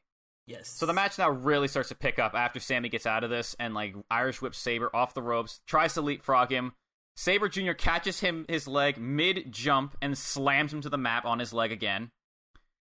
[0.45, 0.67] yes.
[0.69, 3.55] So the match now really starts to pick up after Sammy gets out of this
[3.59, 6.73] and like Irish whips Sabre off the ropes, tries to leapfrog him.
[7.15, 7.71] Sabre Jr.
[7.73, 11.71] catches him his leg mid jump and slams him to the map on his leg
[11.71, 12.11] again.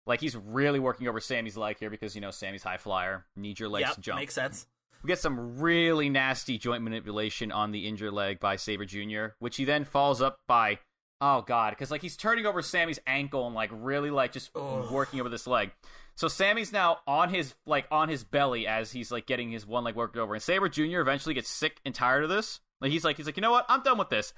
[0.06, 3.60] Like he's really working over Sammy's leg here because you know Sammy's high flyer, need
[3.60, 4.18] your legs Yep, to jump.
[4.20, 4.66] makes sense.
[5.02, 9.56] We get some really nasty joint manipulation on the injured leg by Sabre Jr., which
[9.56, 10.78] he then follows up by
[11.22, 14.90] oh god, because like he's turning over Sammy's ankle and like really like just Ugh.
[14.90, 15.70] working over this leg.
[16.16, 19.84] So Sammy's now on his like on his belly as he's like getting his one
[19.84, 21.00] leg worked over, and Sabre Jr.
[21.00, 22.60] eventually gets sick and tired of this.
[22.82, 24.34] Like he's like he's like you know what I'm done with this,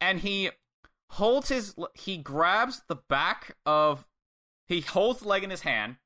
[0.00, 0.50] and he
[1.10, 4.06] holds his he grabs the back of
[4.66, 5.96] he holds the leg in his hand.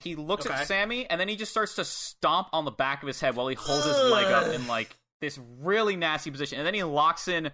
[0.00, 0.54] He looks Okay.
[0.54, 3.34] at Sammy and then he just starts to stomp on the back of his head
[3.34, 6.58] while he holds his leg up in like this really nasty position.
[6.58, 7.50] And then he locks in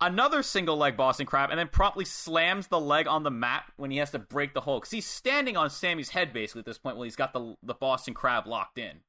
[0.00, 3.90] another single leg Boston Crab and then promptly slams the leg on the mat when
[3.90, 4.82] he has to break the hold.
[4.82, 7.74] Because he's standing on Sammy's head basically at this point while he's got the, the
[7.74, 9.00] Boston Crab locked in.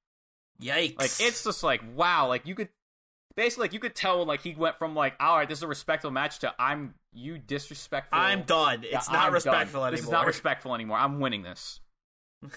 [0.62, 1.00] Yikes.
[1.00, 2.70] Like it's just like wow, like you could
[3.36, 5.68] basically like you could tell like he went from like all right, this is a
[5.68, 8.20] respectful match to I'm you disrespectful.
[8.20, 8.84] I'm done.
[8.84, 9.88] Yeah, It's not I'm respectful done.
[9.88, 9.92] anymore.
[9.92, 10.98] This is not respectful anymore.
[10.98, 11.80] I'm winning this.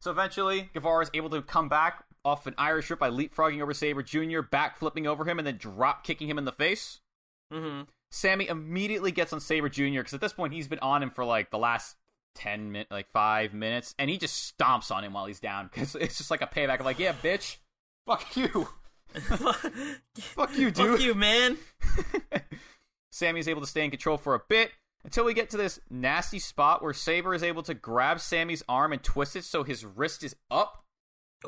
[0.00, 3.74] so eventually, Guevara is able to come back off an Irish whip by leapfrogging over
[3.74, 7.00] Sabre Jr., back flipping over him, and then drop kicking him in the face.
[7.52, 9.92] Hmm Sammy immediately gets on Sabre Jr.
[9.94, 11.96] because at this point he's been on him for like the last
[12.34, 15.94] ten minutes, like five minutes, and he just stomps on him while he's down because
[16.00, 17.56] it's just like a payback of like, yeah, bitch,
[18.06, 18.68] fuck you,
[19.14, 20.90] fuck you, dude.
[20.90, 21.56] Fuck you, man.
[23.10, 24.70] Sammy is able to stay in control for a bit
[25.04, 28.92] until we get to this nasty spot where Sabre is able to grab Sammy's arm
[28.92, 30.81] and twist it so his wrist is up.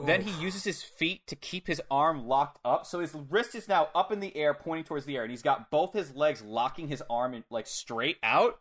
[0.03, 2.87] Then he uses his feet to keep his arm locked up.
[2.87, 5.43] So his wrist is now up in the air, pointing towards the air, and he's
[5.43, 8.61] got both his legs locking his arm in, like straight out.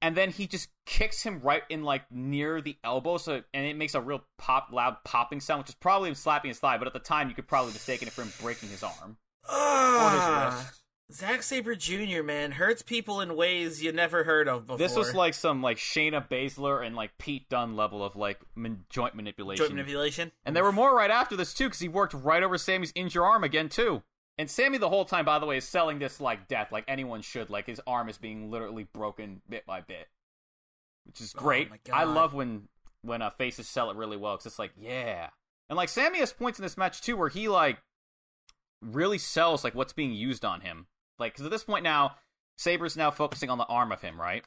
[0.00, 3.76] And then he just kicks him right in like near the elbow, so and it
[3.76, 6.78] makes a real pop, loud popping sound, which is probably him slapping his thigh.
[6.78, 9.16] But at the time, you could probably mistake it for him breaking his arm
[9.48, 10.80] or his Ah, wrist.
[11.10, 12.22] Zack Sabre Jr.
[12.22, 14.76] Man hurts people in ways you never heard of before.
[14.78, 18.84] This was like some like Shayna Baszler and like Pete Dunne level of like man-
[18.90, 19.64] joint manipulation.
[19.64, 20.32] joint manipulation.
[20.44, 23.22] and there were more right after this too, because he worked right over Sammy's injured
[23.22, 24.02] arm again too.
[24.36, 27.22] And Sammy the whole time, by the way, is selling this like death, like anyone
[27.22, 27.48] should.
[27.48, 30.08] Like his arm is being literally broken bit by bit,
[31.06, 31.70] which is Oh great.
[31.70, 32.68] my I love when
[33.00, 35.30] when uh, faces sell it really well because it's like yeah,
[35.70, 37.78] and like Sammy has points in this match too where he like
[38.82, 40.86] really sells like what's being used on him.
[41.18, 42.16] Like because at this point now,
[42.56, 44.44] Sabre's now focusing on the arm of him, right?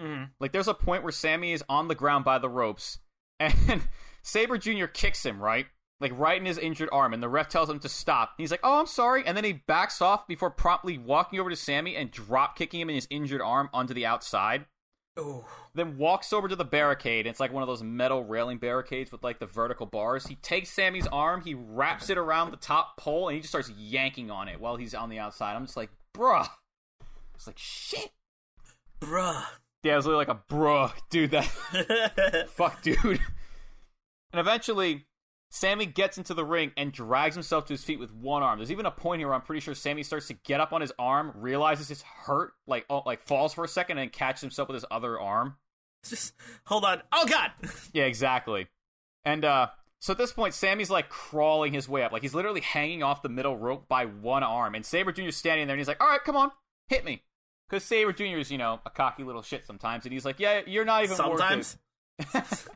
[0.00, 0.24] Mm-hmm.
[0.40, 2.98] Like there's a point where Sammy is on the ground by the ropes,
[3.40, 3.82] and
[4.22, 4.86] Sabre Jr.
[4.86, 5.66] kicks him right,
[6.00, 8.34] like right in his injured arm, and the ref tells him to stop.
[8.38, 11.56] He's like, "Oh, I'm sorry," and then he backs off before promptly walking over to
[11.56, 14.66] Sammy and drop kicking him in his injured arm onto the outside.
[15.18, 15.44] Ooh.
[15.74, 17.26] Then walks over to the barricade.
[17.26, 20.26] It's like one of those metal railing barricades with like the vertical bars.
[20.26, 23.70] He takes Sammy's arm, he wraps it around the top pole, and he just starts
[23.70, 25.54] yanking on it while he's on the outside.
[25.54, 26.48] I'm just like, bruh.
[27.34, 28.10] It's like shit.
[29.00, 29.44] Bruh.
[29.84, 31.30] Yeah, it was literally like a bruh, dude.
[31.30, 31.44] That
[32.50, 33.20] fuck, dude.
[34.32, 35.06] And eventually,
[35.50, 38.58] Sammy gets into the ring and drags himself to his feet with one arm.
[38.58, 40.80] There's even a point here where I'm pretty sure Sammy starts to get up on
[40.80, 44.68] his arm, realizes it's hurt, like oh, like falls for a second, and catches himself
[44.68, 45.56] with his other arm.
[46.04, 47.02] Just hold on.
[47.12, 47.52] Oh god.
[47.92, 48.66] Yeah, exactly.
[49.24, 49.68] And uh
[50.00, 52.12] so at this point, Sammy's like crawling his way up.
[52.12, 54.74] Like he's literally hanging off the middle rope by one arm.
[54.74, 56.50] And Sabre Jr.'s standing there and he's like, All right, come on,
[56.88, 57.22] hit me.
[57.68, 58.38] Because Sabre Jr.
[58.38, 60.04] is, you know, a cocky little shit sometimes.
[60.06, 61.76] And he's like, Yeah, you're not even Sometimes.
[62.18, 62.68] worth it.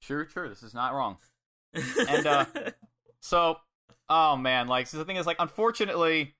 [0.00, 1.18] sure, sure, this is not wrong.
[2.08, 2.44] And, uh,
[3.20, 3.56] So,
[4.08, 6.34] oh man, like so the thing is, like, unfortunately,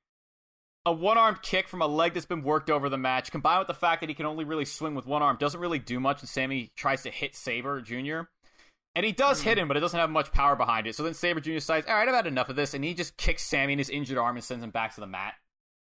[0.84, 3.74] a one-armed kick from a leg that's been worked over the match, combined with the
[3.74, 6.20] fact that he can only really swing with one arm, doesn't really do much.
[6.20, 8.22] And Sammy tries to hit Sabre Jr.
[8.94, 9.62] And he does hit hmm.
[9.62, 10.94] him, but it doesn't have much power behind it.
[10.94, 11.52] So then Sabre Jr.
[11.52, 13.88] decides, all right, I've had enough of this, and he just kicks Sammy in his
[13.88, 15.34] injured arm and sends him back to the mat.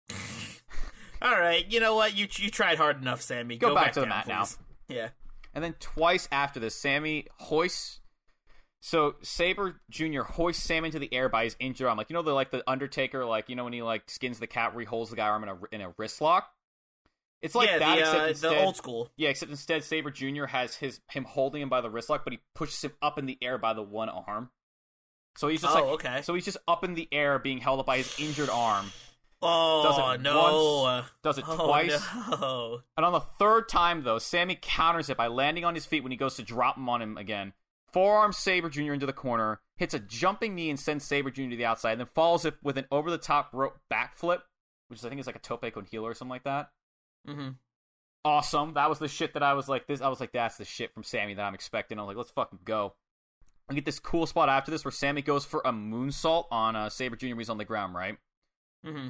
[1.21, 1.65] All right.
[1.71, 2.15] You know what?
[2.15, 3.57] You you tried hard enough, Sammy.
[3.57, 4.43] Go back to the down, mat now.
[4.43, 4.57] please.
[4.87, 5.09] Yeah.
[5.53, 8.01] And then twice after this, Sammy hoists.
[8.79, 10.21] So Sabre Jr.
[10.21, 12.63] hoists Sam into the air by his injured arm, like you know the like the
[12.69, 15.27] Undertaker, like you know when he like skins the cat where he holds the guy
[15.27, 16.51] arm in a in a wrist lock.
[17.41, 19.11] It's like yeah, that, the, except uh, instead, the old school.
[19.15, 20.45] yeah, except instead Sabre Jr.
[20.45, 23.25] has his him holding him by the wrist lock, but he pushes him up in
[23.27, 24.49] the air by the one arm.
[25.35, 26.21] So he's just Oh, like okay.
[26.23, 28.91] So he's just up in the air, being held up by his injured arm.
[29.39, 30.81] Oh Does it no!
[30.81, 32.03] once, does it oh, twice.
[32.41, 32.79] No.
[32.97, 36.11] And on the third time, though, Sammy counters it by landing on his feet when
[36.11, 37.53] he goes to drop him on him again.
[37.93, 38.93] Forearms Sabre Jr.
[38.93, 41.49] into the corner, hits a jumping knee and sends Sabre Jr.
[41.51, 44.41] to the outside, and then follows it with an over the top rope backflip,
[44.87, 46.71] which I think is like a tope con hilo or something like that.
[47.27, 47.49] Hmm
[48.25, 48.73] Awesome.
[48.73, 50.01] That was the shit that I was like, this.
[50.01, 51.97] I was like, that's the shit from Sammy that I'm expecting.
[51.97, 52.93] I was like, let's fucking go.
[53.69, 56.89] I get this cool spot after this where Sammy goes for a moonsault on uh,
[56.89, 57.35] Sabre Jr.
[57.37, 58.17] he's on the ground, right?
[58.83, 59.09] hmm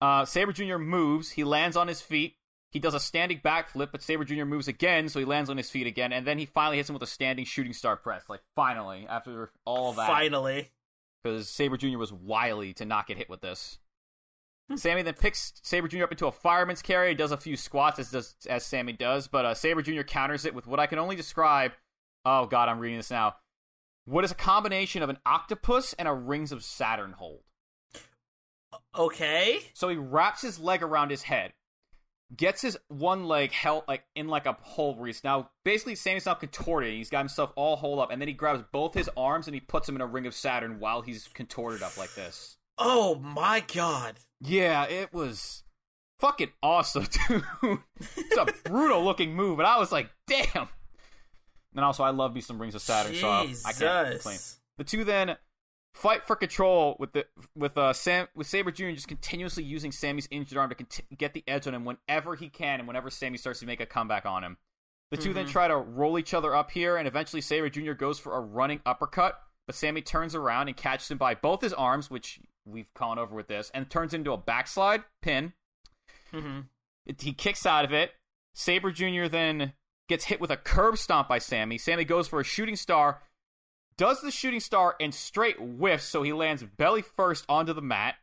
[0.00, 0.78] Uh, Sabre Jr.
[0.78, 1.30] moves.
[1.30, 2.36] He lands on his feet.
[2.70, 4.44] He does a standing backflip, but Sabre Jr.
[4.44, 6.94] moves again, so he lands on his feet again, and then he finally hits him
[6.94, 8.28] with a standing shooting star press.
[8.28, 10.70] Like finally, after all of that, Finally.
[11.22, 11.98] because Sabre Jr.
[11.98, 13.78] was wily to not get hit with this.
[14.76, 16.04] Sammy then picks Sabre Jr.
[16.04, 17.14] up into a fireman's carry.
[17.14, 20.02] Does a few squats as does as Sammy does, but uh, Sabre Jr.
[20.02, 21.72] counters it with what I can only describe.
[22.24, 23.36] Oh God, I'm reading this now.
[24.04, 27.42] What is a combination of an octopus and a rings of Saturn hold?
[28.96, 29.60] Okay.
[29.74, 31.52] So he wraps his leg around his head,
[32.36, 36.26] gets his one leg held like in like a hole where he's now basically Sammy's
[36.26, 36.92] now contorted.
[36.92, 39.60] He's got himself all holed up, and then he grabs both his arms and he
[39.60, 42.56] puts them in a ring of Saturn while he's contorted up like this.
[42.78, 44.16] Oh my god.
[44.40, 45.62] Yeah, it was
[46.18, 47.44] fucking awesome, dude.
[48.00, 50.68] it's a brutal looking move, and I was like, damn.
[51.74, 54.34] And also, I love me some rings of Saturn, so I, can't complain.
[54.34, 54.58] Jesus.
[54.78, 55.36] The two then
[55.94, 58.90] fight for control with the with uh Sam with Sabre Jr.
[58.90, 62.48] just continuously using Sammy's injured arm to conti- get the edge on him whenever he
[62.48, 64.56] can, and whenever Sammy starts to make a comeback on him.
[65.10, 65.50] The 2 then Mhm.
[65.50, 67.92] try to roll each other up here, and eventually Sabre Jr.
[67.92, 71.74] goes for a running uppercut, but Sammy turns around and catches him by both his
[71.74, 75.52] arms, which we've gone over with this, and turns into a backslide pin.
[76.30, 76.60] hmm
[77.06, 78.12] It- he kicks out of it.
[78.54, 79.26] Sabre Jr.
[79.28, 79.72] then
[80.08, 81.78] gets hit with a curb stomp by Sammy.
[81.78, 83.22] Sammy goes for a shooting star,
[83.96, 88.16] does the shooting star, and straight whiffs, so he lands belly first onto the mat.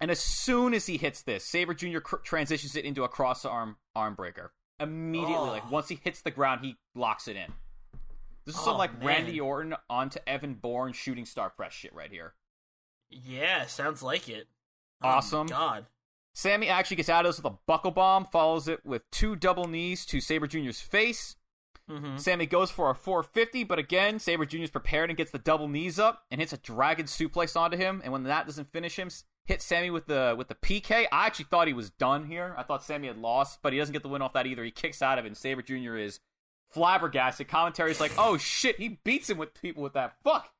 [0.00, 2.00] And as soon as he hits this, Sabre Jr.
[2.00, 4.52] Cr- transitions it into a cross arm arm breaker.
[4.80, 5.44] Immediately, Oh.
[5.52, 7.52] like once he hits the ground, he locks it in.
[8.44, 9.06] This is some Oh, like man.
[9.06, 12.34] Randy Orton onto Evan Bourne shooting star press shit right here.
[13.26, 14.48] Yeah, sounds like it.
[15.02, 15.46] Oh, Awesome.
[15.46, 15.86] God.
[16.34, 19.68] Sammy actually gets out of this with a buckle bomb, follows it with two double
[19.68, 21.36] knees to Sabre Jr.'s face.
[21.88, 25.68] hmm Sammy goes for a 450, but again, Sabre Jr.'s prepared and gets the double
[25.68, 28.00] knees up and hits a dragon suplex onto him.
[28.02, 29.10] And when that doesn't finish him,
[29.44, 31.06] hits Sammy with the with the PK.
[31.12, 32.54] I actually thought he was done here.
[32.58, 34.64] I thought Sammy had lost, but he doesn't get the win off that either.
[34.64, 35.96] He kicks out of it, and Sabre Jr.
[35.96, 36.18] is
[36.70, 37.46] flabbergasted.
[37.48, 40.16] Commentary's like, "Oh shit, he beats him with people with that.
[40.24, 40.50] Fuck."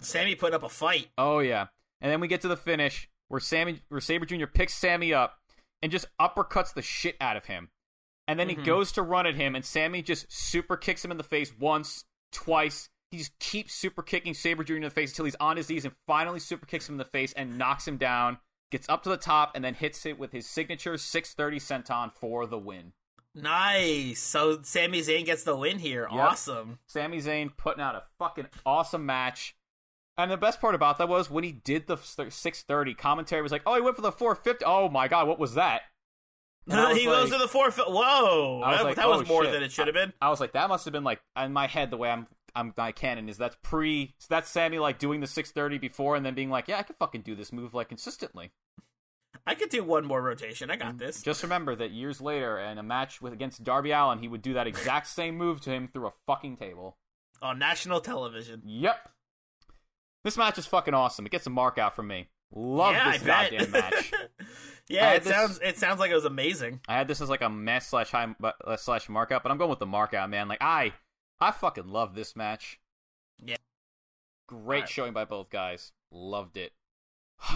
[0.00, 1.08] Sammy put up a fight.
[1.18, 1.66] Oh yeah.
[2.00, 4.46] And then we get to the finish where Sammy where Sabre Jr.
[4.46, 5.38] picks Sammy up
[5.82, 7.70] and just uppercuts the shit out of him.
[8.26, 8.58] and then Mhm.
[8.58, 11.50] he goes to run at him, and Sammy just super kicks him in the face
[11.58, 12.90] once, twice.
[13.10, 14.76] He just keeps super kicking Sabre Jr.
[14.76, 17.06] in the face until he's on his knees and finally super kicks him in the
[17.06, 18.38] face and knocks him down.
[18.70, 22.44] Gets up to the top and then hits it with his signature 630 senton for
[22.46, 22.92] the win.
[23.34, 24.20] Nice.
[24.20, 26.06] So Sami Zayn gets the win here.
[26.10, 26.80] Awesome.
[26.86, 29.56] Sami Zayn putting out a fucking awesome match.
[30.18, 33.62] And the best part about that was when he did the 630, commentary was like,
[33.64, 34.64] "Oh, he went for the 450.
[34.64, 35.82] Oh my god, what was that?"
[36.66, 37.70] And I was he goes to the four.
[37.70, 39.52] Whoa, I was that, like, that was oh, more shit.
[39.52, 40.12] than it should have been.
[40.20, 42.74] I was like, that must have been like in my head the way I'm I'm
[42.76, 46.34] my canon is that's pre so that's Sammy like doing the 630 before and then
[46.34, 48.50] being like, yeah, I can fucking do this move like consistently.
[49.46, 50.70] I could do one more rotation.
[50.70, 51.22] I got mm, this.
[51.22, 54.54] Just remember that years later in a match with against Darby Allin, he would do
[54.54, 56.96] that exact same move to him through a fucking table.
[57.40, 58.62] on national television.
[58.64, 59.10] Yep.
[60.24, 61.26] This match is fucking awesome.
[61.26, 62.28] It gets a mark out from me.
[62.54, 64.12] Love yeah, this goddamn match.
[64.88, 66.80] yeah, it this- sounds it sounds like it was amazing.
[66.88, 69.70] I had this as like a mess slash high uh, slash markup, but I'm going
[69.70, 70.48] with the markout, man.
[70.48, 70.92] Like I,
[71.40, 72.80] I fucking love this match.
[73.44, 73.56] Yeah.
[74.46, 74.88] Great Alright.
[74.88, 75.92] showing by both guys.
[76.10, 76.72] Loved it.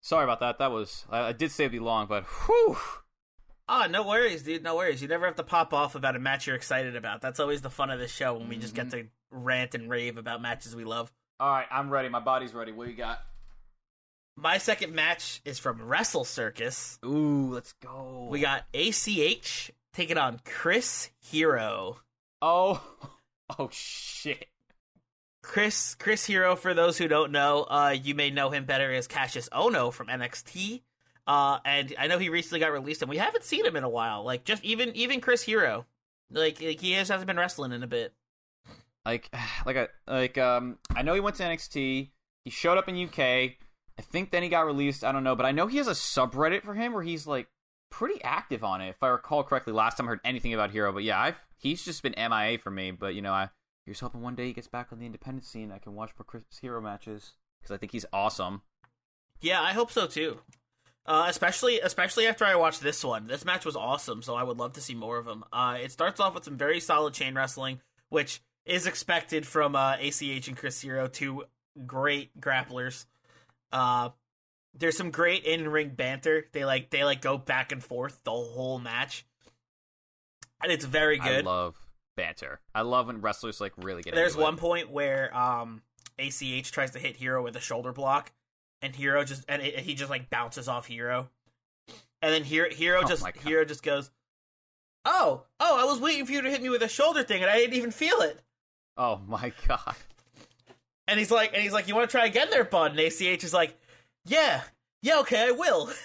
[0.00, 0.58] Sorry about that.
[0.58, 2.76] That was I, I did say it'd be long, but whew.
[3.72, 4.64] Oh, no worries, dude.
[4.64, 5.00] No worries.
[5.00, 7.20] You never have to pop off about a match you're excited about.
[7.20, 8.88] That's always the fun of this show when we just Mm-hmm.
[8.88, 11.12] get to rant and rave about matches we love.
[11.40, 12.10] All right, I'm ready.
[12.10, 12.70] My body's ready.
[12.70, 13.18] What you got?
[14.36, 16.98] My second match is from Wrestle Circus.
[17.02, 18.28] Ooh, let's go.
[18.30, 21.96] We got ACH taking on Chris Hero.
[22.42, 22.82] oh,
[23.58, 24.48] oh shit.
[25.42, 29.08] Chris Chris Hero, for those who don't know, uh, you may know him better as
[29.08, 30.82] Kassius Ohno from NXT.
[31.26, 33.88] Uh, and I know he recently got released, and we haven't seen him in a
[33.88, 34.24] while.
[34.24, 35.86] Like just even even Chris Hero,
[36.30, 38.12] like, like he just hasn't been wrestling in a bit.
[39.04, 39.30] Like
[39.66, 42.10] like a like um I know he went to NXT.
[42.44, 43.18] He showed up in UK.
[43.98, 45.04] I think then he got released.
[45.04, 47.48] I don't know, but I know he has a subreddit for him where he's like
[47.90, 48.88] pretty active on it.
[48.88, 51.84] If I recall correctly, last time I heard anything about Hero, but yeah, I've he's
[51.84, 52.92] just been MIA for me.
[52.92, 53.50] But you know, I
[53.84, 55.70] here's hoping one day he gets back on the independent scene.
[55.70, 58.62] I can watch more Chris Hero matches because I think he's awesome.
[59.40, 60.38] Yeah, I hope so too.
[61.06, 63.26] Uh, especially especially after I watched this one.
[63.26, 65.44] This match was awesome, so I would love to see more of him.
[65.52, 69.96] Uh, it starts off with some very solid chain wrestling, which is expected from uh,
[70.00, 71.44] ACH and Chris Hero, two
[71.86, 73.06] great grapplers.
[73.72, 74.10] Uh,
[74.74, 76.46] there's some great in ring banter.
[76.52, 79.26] They like they like go back and forth the whole match,
[80.62, 81.44] and it's very good.
[81.44, 81.76] I love
[82.16, 82.60] banter.
[82.74, 84.14] I love when wrestlers like really get.
[84.14, 84.44] There's into it.
[84.44, 85.82] There's one point where um
[86.18, 88.32] ACH tries to hit Hero with a shoulder block,
[88.82, 91.30] and Hero just and it, he just like bounces off Hero,
[92.22, 93.26] and then Hero Hero Oh just.
[93.38, 94.10] Hero just goes,
[95.04, 97.50] "Oh, oh, I was waiting for you to hit me with a shoulder thing, and
[97.50, 98.40] I didn't even feel it."
[98.96, 99.96] Oh my god.
[101.06, 103.42] And he's like, and he's like, "You want to try again, there, bud?" And ACH
[103.44, 103.76] is like,
[104.24, 104.62] "Yeah,
[105.02, 105.90] yeah, okay, I will."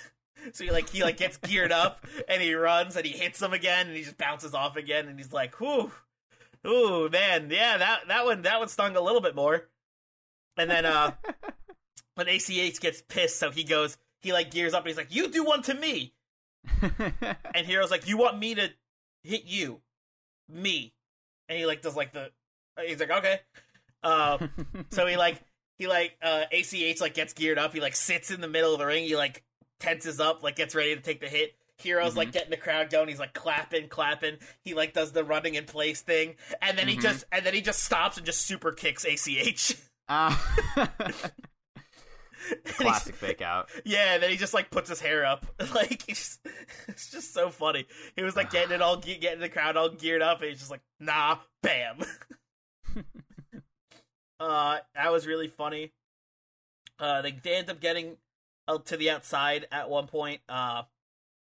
[0.53, 3.51] So he like he like gets geared up and he runs and he hits him
[3.51, 5.91] again and he just bounces off again and he's like, "Whew,
[6.67, 9.67] ooh, man, yeah, that that one that one stung a little bit more."
[10.55, 11.13] And then uh,
[12.13, 15.29] when ACH gets pissed, so he goes, he like gears up and he's like, "You
[15.29, 16.13] do one to me,"
[17.55, 18.69] and Hero's like, "You want me to
[19.23, 19.81] hit you,
[20.47, 20.93] me?"
[21.49, 22.29] And he like does like the,
[22.85, 23.39] he's like, "Okay."
[24.03, 24.37] Uh,
[24.89, 25.41] so he like
[25.77, 27.73] he like uh ACH like gets geared up.
[27.73, 29.03] He like sits in the middle of the ring.
[29.05, 29.43] He like
[29.79, 31.55] tenses up, like gets ready to take the hit.
[31.77, 33.09] Hero's like getting the crowd going.
[33.09, 34.37] He's like clapping, clapping.
[34.63, 37.01] He like does the running in place thing, and then he Mhm.
[37.01, 39.75] just and then he just stops and just super kicks ACH.
[40.07, 40.39] Ah.
[42.65, 43.69] Classic fake out.
[43.85, 45.45] Yeah, and then he just like puts his hair up.
[45.73, 46.37] Like it's,
[46.87, 47.87] it's just so funny.
[48.15, 50.69] He was like getting it all, getting the crowd all geared up, and he's just
[50.71, 51.97] like, nah, bam.
[54.39, 55.91] uh, that was really funny.
[56.99, 58.17] Uh, they, they end up getting
[58.67, 60.83] out to the outside at one point, uh,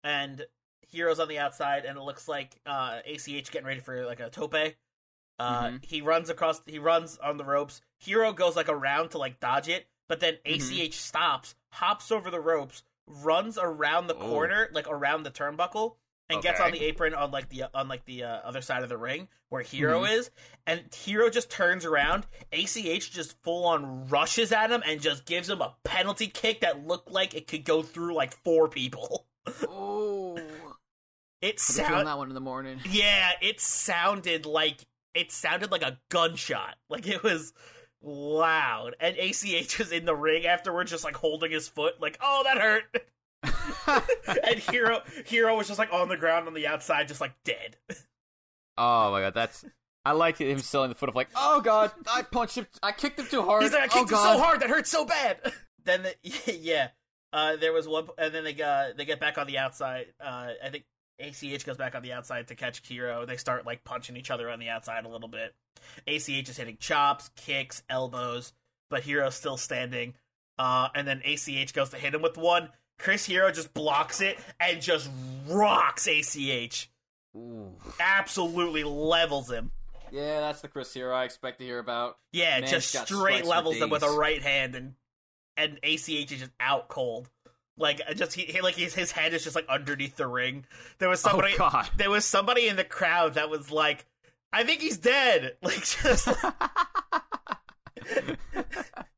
[0.04, 0.46] and
[0.88, 4.30] Heroes on the outside, and it looks like uh, ACH getting ready for like a
[4.30, 4.54] tope.
[4.54, 5.86] Uh, Mhm.
[5.86, 7.82] He runs across, he runs on the ropes.
[8.00, 10.86] Hero goes like around to like dodge it, but then Mhm.
[10.86, 14.28] ACH stops, hops over the ropes, runs around the Oh.
[14.30, 15.96] corner, like around the turnbuckle,
[16.34, 18.90] and gets on the apron on like the on like the uh, other side of
[18.90, 20.14] the ring where Hero Mm-hmm.
[20.14, 20.30] is,
[20.66, 22.26] and Hero just turns around.
[22.54, 26.86] ACH just full on rushes at him and just gives him a penalty kick that
[26.88, 29.26] looked like it could go through like four people.
[29.68, 30.40] Oh.
[31.42, 32.80] It feeling sound that one in the morning.
[32.88, 36.76] yeah, it sounded like it sounded like a gunshot.
[36.88, 37.52] Like it was
[38.04, 38.96] loud.
[39.00, 42.60] And ACH was in the ring afterwards, just like holding his foot, like, oh that
[42.60, 42.84] hurt.
[44.48, 47.78] and Hero Hero was just like on the ground on the outside, just like dead.
[48.78, 49.66] oh my god, that's.
[50.04, 53.20] I like him selling the foot of like, oh god, I punched him, I kicked
[53.20, 53.62] him too hard.
[53.62, 54.34] He's like, I oh kicked him god.
[54.34, 55.38] so hard that hurt so bad.
[55.86, 56.16] then the,
[56.60, 56.88] yeah,
[57.34, 60.08] uh, there was one, and then they got they get back on the outside.
[60.20, 60.86] Uh, I think
[61.20, 63.26] ACH goes back on the outside to catch Hero.
[63.26, 65.54] They start like punching each other on the outside a little bit.
[66.08, 68.54] ACH is hitting chops, kicks, elbows,
[68.90, 70.16] but Hero's still standing.
[70.58, 72.70] Uh, and then ACH goes to hit him with one.
[73.02, 75.10] Chris Hero just blocks it and just
[75.48, 76.90] rocks ACH.
[77.36, 77.72] Ooh.
[78.00, 79.72] Absolutely levels him.
[80.12, 82.18] Yeah, that's the Chris Hero I expect to hear about.
[82.32, 84.94] Yeah, Man's just straight levels him with a right hand, and
[85.58, 87.30] and ACH is just out cold.
[87.78, 90.66] Like uh, just he, he like his his head is just like underneath the ring.
[91.00, 91.54] There was somebody.
[91.54, 91.90] oh God.
[91.98, 94.06] there was somebody in the crowd that was like,
[94.52, 96.28] "I think he's dead." Like just.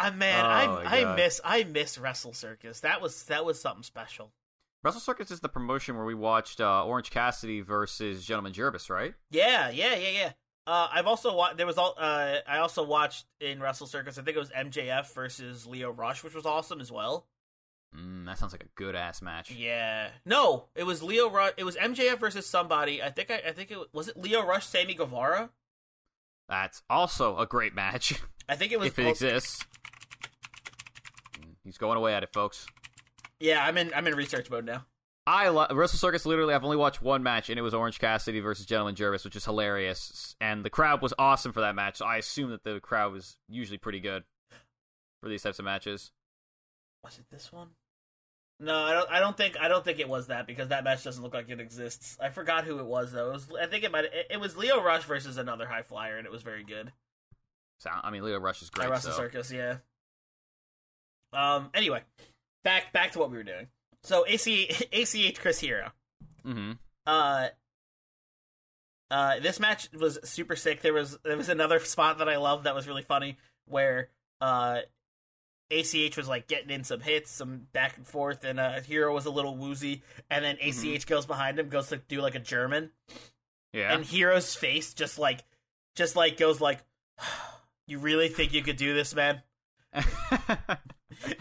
[0.00, 0.48] I man, Oh,
[0.84, 2.80] I I miss I miss Wrestle Circus.
[2.80, 4.32] That was that was something special.
[4.82, 9.14] Wrestle Circus is the promotion where we watched uh, Orange Cassidy versus Gentleman Jervis, right?
[9.30, 10.32] Yeah, yeah, yeah, yeah.
[10.66, 11.58] Uh, I've also watched.
[11.58, 11.94] There was all.
[11.98, 14.18] Uh, I also watched in Wrestle Circus.
[14.18, 17.26] I think it was MJF versus Lio Rush, which was awesome as well.
[17.94, 19.50] Mm, that sounds like a good ass match.
[19.50, 20.08] Yeah.
[20.24, 21.52] No, it was Lio Rush.
[21.56, 23.02] It was MJF versus somebody.
[23.02, 23.30] I think.
[23.30, 25.50] I, I think it was, was it Lio Rush, Sammy Guevara.
[26.48, 28.20] That's also a great match
[28.50, 28.88] I think it was.
[28.88, 29.64] if it exists.
[31.62, 32.66] He's going away at it, folks.
[33.38, 33.92] Yeah, I'm in.
[33.94, 34.84] I'm in research mode now.
[35.24, 36.26] I lo- Wrestle Circus.
[36.26, 39.36] Literally, I've only watched one match, and it was Orange Cassidy versus Gentleman Jervis, which
[39.36, 40.34] is hilarious.
[40.40, 41.98] And the crowd was awesome for that match.
[41.98, 44.24] So I assume that the crowd was usually pretty good
[45.22, 46.10] for these types of matches.
[47.04, 47.68] Was it this one?
[48.58, 49.10] No, I don't.
[49.10, 49.56] I don't think.
[49.60, 52.18] I don't think it was that because that match doesn't look like it exists.
[52.20, 53.28] I forgot who it was though.
[53.28, 54.06] It was, I think it might.
[54.06, 56.90] It, it was Lio Rush versus another high flyer, and it was very good.
[57.80, 58.90] So I mean, Lio Rush is At great.
[58.90, 59.16] Wrestle so.
[59.18, 59.76] Circus, yeah.
[61.32, 61.70] Um.
[61.74, 62.02] Anyway,
[62.64, 63.66] back back to what we were doing.
[64.02, 65.90] So AC ACH Chris Hero.
[66.46, 66.72] Mm-hmm.
[67.06, 67.48] Uh.
[69.10, 70.82] Uh, this match was super sick.
[70.82, 74.08] There was there was another spot that I loved that was really funny where
[74.40, 74.80] uh,
[75.72, 79.26] ACH was like getting in some hits, some back and forth, and uh, Hero was
[79.26, 81.06] a little woozy, and then ACH Mhm.
[81.06, 82.90] goes behind him, goes to do like a German,
[83.72, 83.92] Yeah.
[83.94, 85.40] and Hero's face just like,
[85.96, 86.78] just like goes like,
[87.90, 89.42] "You really think you could do this, man?"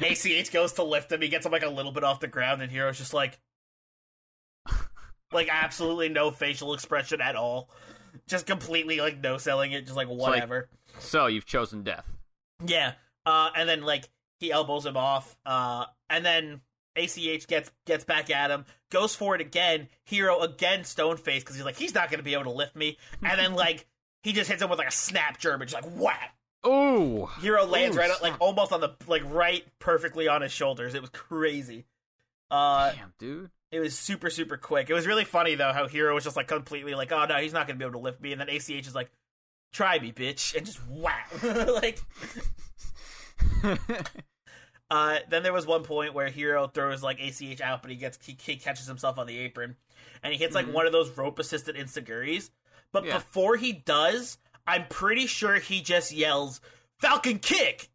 [0.02, 1.22] ACH goes to lift him.
[1.22, 3.39] He gets him like a little bit off the ground, and Hero's just like,
[5.32, 7.70] like absolutely no facial expression at all,
[8.28, 10.70] just completely like no selling it, just like like- whatever.
[11.00, 12.12] so you've chosen death.
[12.66, 12.93] yeah,
[13.26, 16.62] uh, and then like he elbows him off, uh, and then
[16.95, 19.88] ACH gets gets back at him, goes for it again.
[20.06, 22.97] Hero again stone face because he's like he's not gonna be able to lift me,
[23.22, 23.86] and then like
[24.24, 26.36] he just hits him with like a snap German, just like whap.
[26.68, 27.28] Ooh.
[27.41, 30.93] Hero lands Ooh, right on, like almost on the like right perfectly on his shoulders.
[30.93, 31.86] It was crazy.
[32.51, 33.49] Uh Damn, dude.
[33.72, 34.89] it was super super quick.
[34.89, 37.53] It was really funny though how Hero was just like completely like, "Oh no, he's
[37.53, 39.10] not going to be able to lift me." And then ACH is like,
[39.72, 41.16] "Try me, bitch." And just wow,
[41.82, 41.99] like
[44.91, 48.18] uh then there was one point where Hero throws like ACH out but he gets
[48.26, 49.76] he, he catches himself on the apron
[50.24, 50.74] and he hits like Mhm.
[50.74, 52.51] one of those rope assisted enzuigiri's.
[52.91, 53.18] But Yeah.
[53.18, 54.38] before he does,
[54.70, 56.61] I'm pretty sure he just yells,
[56.99, 57.89] "Falcon kick."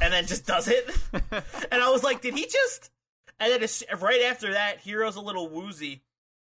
[0.00, 0.90] And then just does it.
[1.70, 2.90] And I was like, did he just?
[3.40, 6.02] And then right after that, Hero's a little woozy,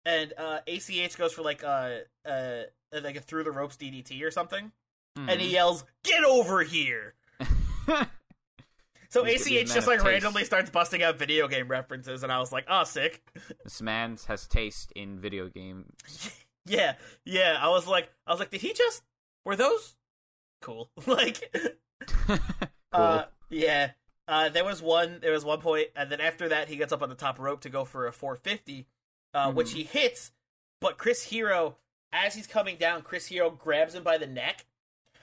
[0.04, 2.62] and uh, ACH goes for like uh uh
[2.92, 4.72] like a through the ropes DDT or something,
[5.16, 5.40] and Mm-hmm.
[5.40, 7.14] he yells, "Get over here!"
[9.10, 10.06] So He's- ACH just like taste.
[10.06, 13.22] randomly starts busting out video game references, and I was like, "Oh, sick."
[13.64, 16.30] this man has taste in video games.
[16.66, 17.56] Yeah, yeah.
[17.58, 19.02] I was like, I was like, did he just?
[19.48, 19.96] Were those
[20.60, 20.90] cool?
[21.06, 21.50] like,
[22.26, 22.38] cool.
[22.92, 23.92] Uh, yeah.
[24.28, 25.20] Uh, there was one.
[25.22, 27.62] There was one point, and then after that, he gets up on the top rope
[27.62, 28.86] to go for a 450,
[29.32, 29.72] uh, which Mhm.
[29.76, 30.32] he hits.
[30.82, 31.78] But Chris Hero,
[32.12, 34.66] as he's coming down, Chris Hero grabs him by the neck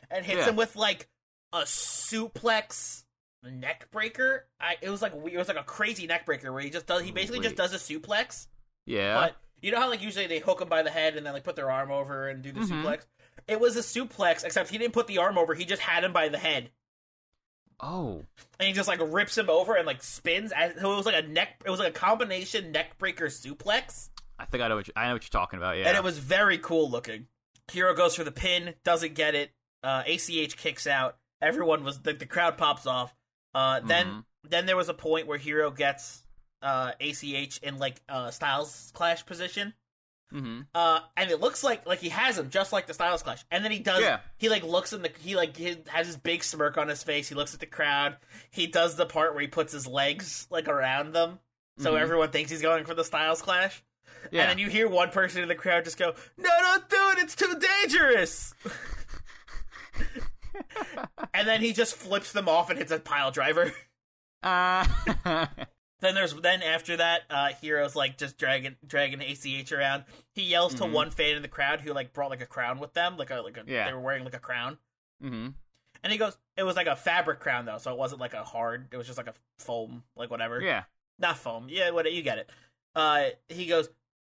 [0.09, 0.49] and hits Yeah.
[0.49, 1.07] him with like
[1.53, 3.03] a suplex
[3.43, 4.47] neck breaker.
[4.59, 7.03] I it was like it was like a crazy neck breaker where he just does
[7.03, 8.47] he basically just does a suplex.
[8.88, 9.13] yeah.
[9.13, 11.43] But you know how like usually they hook him by the head and then like
[11.43, 12.82] put their arm over and do the Mhm.
[12.84, 13.05] suplex.
[13.48, 15.54] It was a suplex, except he didn't put the arm over.
[15.54, 16.72] He just had him by the head
[17.80, 18.24] oh.
[18.60, 20.52] and he just like rips him over and like spins.
[20.52, 21.62] As, so it was like a neck.
[21.66, 25.08] It was like a combination neck breaker suplex, I think I know what you, I
[25.08, 25.78] know what you're talking about.
[25.78, 25.88] Yeah.
[25.88, 27.28] and it was very cool looking.
[27.72, 29.52] Hero goes for the pin, doesn't get it.
[29.84, 31.18] Uh, ACH kicks out.
[31.42, 33.14] Everyone was the, the crowd pops off.
[33.54, 34.26] Uh, then Mhm.
[34.50, 36.24] then there was a point where Hero gets
[36.62, 39.74] uh, ACH in like uh, Styles Clash position.
[40.34, 40.61] Mm-hmm.
[40.73, 43.63] Uh, and it looks like like he has him just like the Styles Clash, and
[43.63, 44.01] then he does.
[44.01, 44.19] Yeah.
[44.38, 47.30] He like looks in the he like he has his big smirk on his face.
[47.30, 48.17] He looks at the crowd.
[48.51, 51.39] He does the part where he puts his legs like around them,
[51.78, 52.01] so Mhm.
[52.01, 53.82] everyone thinks he's going for the Styles Clash.
[54.32, 54.41] Yeah.
[54.41, 57.19] And then you hear one person in the crowd just go, "No, don't do it!
[57.19, 57.53] It's too
[57.84, 58.53] dangerous."
[61.34, 63.71] and then he just flips them off and hits a pile driver.
[64.43, 64.86] Uh,
[66.02, 70.04] Then there's then after that, uh, Hero's like just dragging dragging ACH around.
[70.34, 70.91] He yells to Mhm.
[70.91, 73.41] one fan in the crowd who like brought like a crown with them, like a
[73.41, 73.86] like a Yeah.
[73.88, 74.78] they were wearing like a crown.
[75.24, 75.50] Mm-hmm.
[76.04, 78.43] And he goes, it was like a fabric crown though, so it wasn't like a
[78.43, 78.88] hard.
[78.91, 80.62] It was just like a foam, like whatever.
[80.62, 80.84] Yeah.
[81.18, 81.68] Not foam.
[81.70, 82.50] Yeah, what you get it.
[82.93, 83.89] Uh, he goes,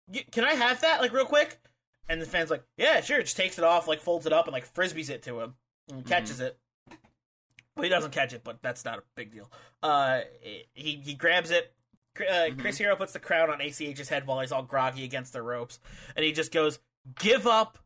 [0.08, 1.60] "Y- "Can I have that, like real quick?"
[2.10, 4.54] And the fan's like, "Yeah, sure." Just takes it off, like folds it up, and
[4.54, 5.56] like frisbees it to him,
[5.90, 6.60] and catches it.
[7.82, 9.52] Well, he doesn't catch it, but that's not a big deal.
[9.82, 10.22] Uh,
[10.74, 11.74] he he grabs it.
[12.20, 15.42] Uh, Chris Hero puts the crown on ACH's head while he's all groggy against the
[15.42, 15.80] ropes,
[16.16, 16.80] and he just goes,
[17.20, 17.80] "Give up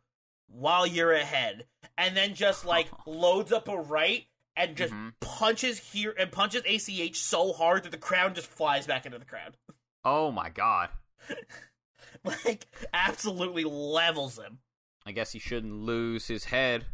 [0.47, 1.65] while you're ahead,"
[1.97, 4.25] and then just like loads up a right
[4.57, 5.13] and just Mhm.
[5.21, 9.25] punches here and punches ACH so hard that the crown just flies back into the
[9.25, 9.55] crowd.
[10.03, 10.89] Oh my god.
[12.23, 14.59] like absolutely levels him.
[15.05, 16.85] I guess he shouldn't lose his head.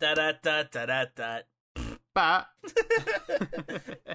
[0.00, 1.38] Da da da da da da.
[2.14, 2.46] But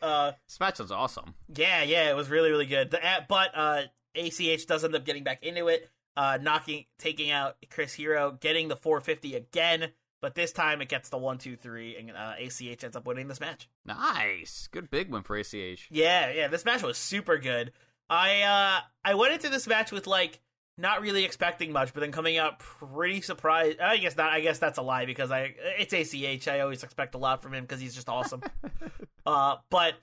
[0.00, 1.34] Uh, this match was awesome.
[1.54, 2.90] yeah, yeah, it was really really good.
[2.92, 3.82] The, uh, but uh,
[4.14, 8.68] ACH does end up getting back into it, uh, knocking, taking out Chris Hero, getting
[8.68, 9.88] the 450 again.
[10.20, 13.28] But this time it gets the one, two, three, and uh, ACH ends up winning
[13.28, 13.68] this match.
[13.84, 14.68] Nice.
[14.70, 15.88] Good big win for ACH.
[15.90, 17.72] Yeah, yeah, this match was super good.
[18.10, 20.40] I uh I went into this match with like
[20.78, 23.80] not really expecting much, but then coming out pretty surprised.
[23.80, 24.32] I guess not.
[24.32, 26.46] I guess that's a lie because I it's ACH.
[26.48, 28.42] I always expect a lot from him because he's just awesome.
[29.26, 29.94] uh, but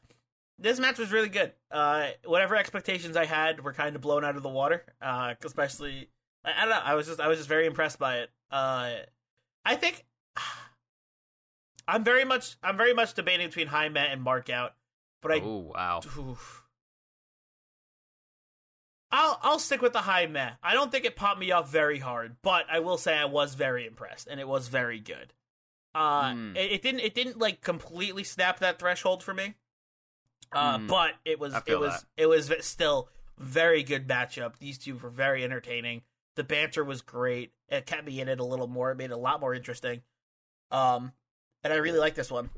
[0.59, 1.53] this match was really good.
[1.71, 4.84] Uh, whatever expectations I had were kind of blown out of the water.
[5.01, 6.09] Uh, especially
[6.43, 6.82] I, I don't know.
[6.84, 8.30] I was just I was just very impressed by it.
[8.51, 8.95] Uh,
[9.63, 10.05] I think
[11.88, 14.73] I'm very much I'm very much debating between High Meh and Mark Out,
[15.21, 16.01] but I Oh wow.
[16.17, 16.64] Oof.
[19.12, 20.51] I'll I'll stick with the high meh.
[20.64, 23.56] I don't think it popped me off very hard, but I will say I was
[23.56, 25.34] very impressed and it was very good.
[25.93, 26.56] Uh, Mm.
[26.58, 29.56] it, it didn't it didn't like completely snap that threshold for me,
[30.51, 30.88] uh, Mm.
[30.88, 32.06] but it was it was that.
[32.18, 34.58] it was still very good matchup.
[34.58, 36.01] These two were very entertaining.
[36.36, 37.53] The banter was great.
[37.70, 38.91] It kept me in it a little more.
[38.91, 40.01] It made it a lot more interesting.
[40.72, 41.14] Um,
[41.64, 42.49] and I really like this one.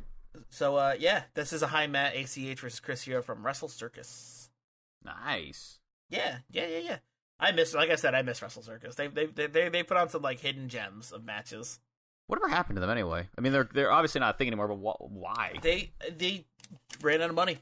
[0.49, 4.49] So uh, yeah, this is a high meh ACH versus Chris Hero from Wrestle Circus.
[5.03, 5.76] Nice.
[6.09, 6.97] Yeah, yeah, yeah, yeah.
[7.39, 8.95] I miss, like I said, I miss Wrestle Circus.
[8.95, 11.79] They they they they, put on some like hidden gems of matches.
[12.25, 13.27] Whatever happened to them anyway?
[13.37, 14.67] I mean, they're they're obviously not a thing anymore.
[14.67, 15.53] But wh- why?
[15.61, 16.45] They they
[17.01, 17.59] ran out of money.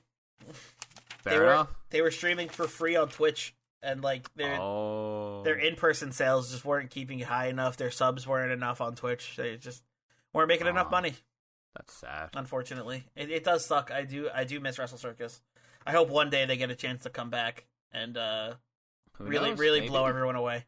[1.19, 1.75] Fair they were enough.
[1.89, 5.41] they were streaming for free on Twitch, and like their oh.
[5.43, 7.75] their in person sales just weren't keeping high enough.
[7.75, 9.35] Their subs weren't enough on Twitch.
[9.35, 9.83] They just
[10.33, 11.15] weren't making enough money.
[11.75, 12.29] That's sad.
[12.33, 13.91] Unfortunately, it, it does suck.
[13.91, 15.41] I do I do miss Wrestle Circus.
[15.85, 17.65] I hope one day they get a chance to come back
[17.95, 18.53] and uh,
[19.17, 19.59] Who really knows?
[19.59, 20.65] really Maybe- blow everyone away.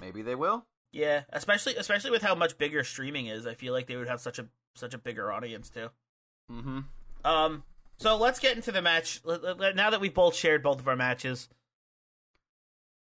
[0.00, 0.64] Maybe they will.
[0.92, 3.46] Yeah, especially especially with how much bigger streaming is.
[3.46, 5.88] I feel like they would have such a such a bigger audience too.
[6.50, 6.80] Mm-hmm.
[7.24, 7.62] Um,
[7.98, 9.20] so let's get into the match.
[9.24, 11.48] Now that we've both shared both of our matches,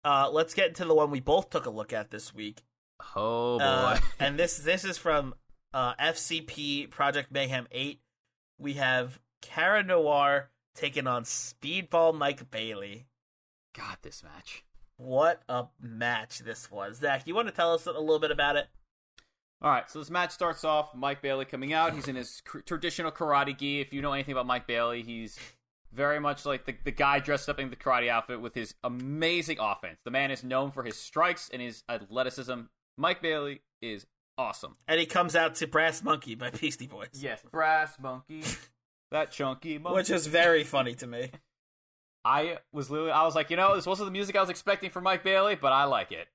[0.04, 2.64] uh, let's get into the one we both took a look at this week.
[3.16, 3.64] Oh boy.
[3.64, 5.36] Uh, and this this is from
[5.74, 8.00] uh, FCP Project Mayhem Eight.
[8.58, 13.06] We have Kara Noir taking on Speedball Mike Bailey.
[13.76, 14.64] God, this match.
[14.98, 17.24] What a match this was, Zach.
[17.26, 18.68] You want to tell us a little bit about it?
[19.62, 20.94] All right, so this match starts off.
[20.96, 21.94] Mike Bailey coming out.
[21.94, 23.82] He's in his cr- traditional karate gi.
[23.82, 25.40] If you know anything about Mike Bailey, he's
[25.92, 29.58] very much like the, the guy dressed up in the karate outfit with his amazing
[29.60, 30.00] offense.
[30.04, 32.62] The man is known for his strikes and his athleticism.
[32.98, 34.06] Mike Bailey is
[34.38, 34.76] awesome.
[34.88, 37.10] And he comes out to Brass Monkey by Beastie Boys.
[37.14, 38.44] Yes, brass monkey,
[39.12, 39.96] that chunky monkey.
[39.96, 41.32] Which is very funny to me.
[42.26, 44.90] I was literally, I was like, you know, this wasn't the music I was expecting
[44.90, 46.28] from Mike Bailey, but I like it.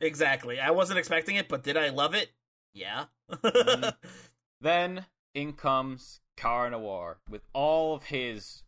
[0.00, 0.58] Exactly.
[0.58, 2.30] I wasn't expecting it, but did I love it?
[2.72, 3.04] Yeah.
[3.30, 3.94] Mhm.
[4.60, 8.62] Then in comes Car Noir with all of his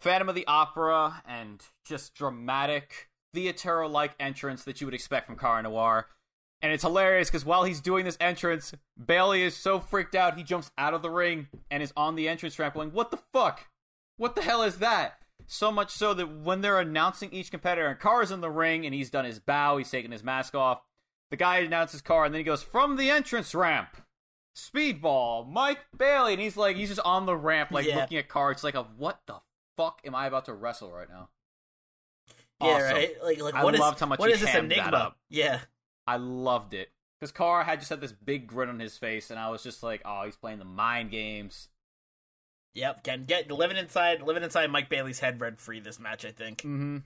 [0.00, 5.36] Phantom of the Opera and just dramatic theater like entrance that you would expect from
[5.36, 6.08] Car Noir.
[6.60, 10.42] And it's hilarious because while he's doing this entrance, Bailey is so freaked out he
[10.42, 13.68] jumps out of the ring and is on the entrance ramp going, What the fuck?
[14.16, 15.20] What the hell is that?
[15.50, 18.94] So much so that when they're announcing each competitor, and Carr's in the ring and
[18.94, 20.82] he's done his bow, he's taken his mask off.
[21.30, 23.88] The guy announces Car, and then he goes, From the entrance ramp,
[24.54, 26.34] Speedball, Mike Bailey.
[26.34, 28.00] And he's like, he's just on the ramp, like Yeah.
[28.00, 28.50] looking at Car.
[28.50, 29.36] It's like, a, What the
[29.76, 31.28] fuck am I about to wrestle right now?
[32.60, 32.92] Yeah, Awesome.
[32.96, 33.10] right.
[33.22, 34.96] Like, like I what is loved how much what he is this enigma?
[34.96, 35.18] up.
[35.30, 35.60] Yeah,
[36.06, 36.90] I loved it.
[37.20, 39.82] Because Carr had just had this big grin on his face, and I was just
[39.82, 41.68] like, oh, he's playing the mind games.
[42.74, 43.02] Yep.
[43.04, 46.24] can get living inside, living inside Mike Bailey's head rent free this match.
[46.24, 46.58] I think.
[46.58, 46.98] Mm-hmm.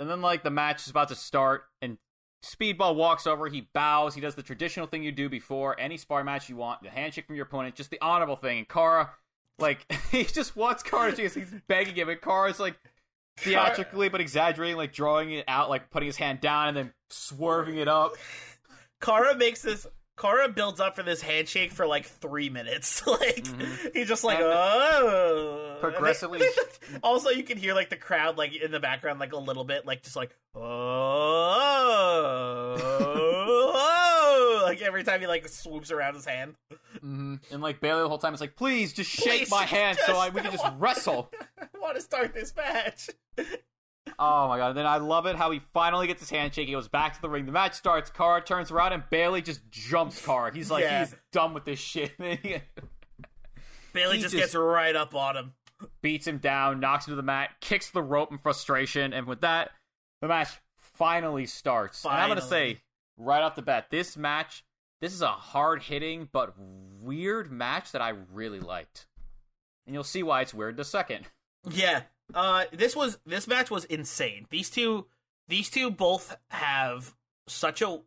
[0.00, 1.98] And then, like, the match is about to start, and
[2.44, 6.24] Speedball walks over, he bows, he does the traditional thing you do before any spar
[6.24, 8.58] match you want, the handshake from your opponent, just the honorable thing.
[8.58, 9.10] And Kara
[9.58, 11.22] Like he just wants Kara to.
[11.22, 11.36] He's
[11.66, 12.76] begging him, and Kara's like
[13.38, 17.76] theatrically but exaggerating, like drawing it out, like putting his hand down and then swerving
[17.76, 18.12] it up.
[19.00, 19.86] Kara makes this.
[20.16, 23.04] Kara builds up for this handshake for like three minutes.
[23.06, 23.46] like
[23.92, 24.44] he's just like, Mm-hmm.
[24.44, 25.76] And oh.
[25.80, 26.42] progressively-
[27.02, 29.84] also, you can hear like the crowd like in the background like a little bit,
[29.86, 30.36] like just like
[33.74, 36.54] oh, like every time he like swoops around his hand.
[37.00, 39.98] hmm And like Bailey the whole time is like, please just shake Please, my hand
[40.06, 41.30] so I, we can just wrestle.
[41.60, 43.10] I want to start this match.
[44.18, 44.68] Oh my god!
[44.70, 46.66] And then I love it how he finally gets his handshake.
[46.66, 47.46] He goes back to the ring.
[47.46, 48.10] The match starts.
[48.10, 50.52] Kara turns around and Bailey just jumps Kara.
[50.54, 51.00] He's like, Yeah.
[51.00, 52.12] he's done with this shit.
[52.18, 55.52] Bailey He just, just- gets right up on him.
[56.02, 59.40] beats him down, knocks him to the mat, kicks the rope in frustration, and with
[59.42, 59.70] that,
[60.20, 62.04] the match finally starts.
[62.04, 62.74] And I'm gonna Finally.
[62.74, 62.80] say
[63.16, 64.64] right off the bat, this match,
[65.00, 66.54] this is a hard hitting but
[67.00, 69.06] weird match that I really liked,
[69.86, 71.26] and you'll see why it's weird in a second.
[71.70, 72.02] Yeah.
[72.32, 74.46] Uh this was this match was insane.
[74.50, 75.06] These two
[75.48, 77.14] these two both have
[77.46, 78.00] such a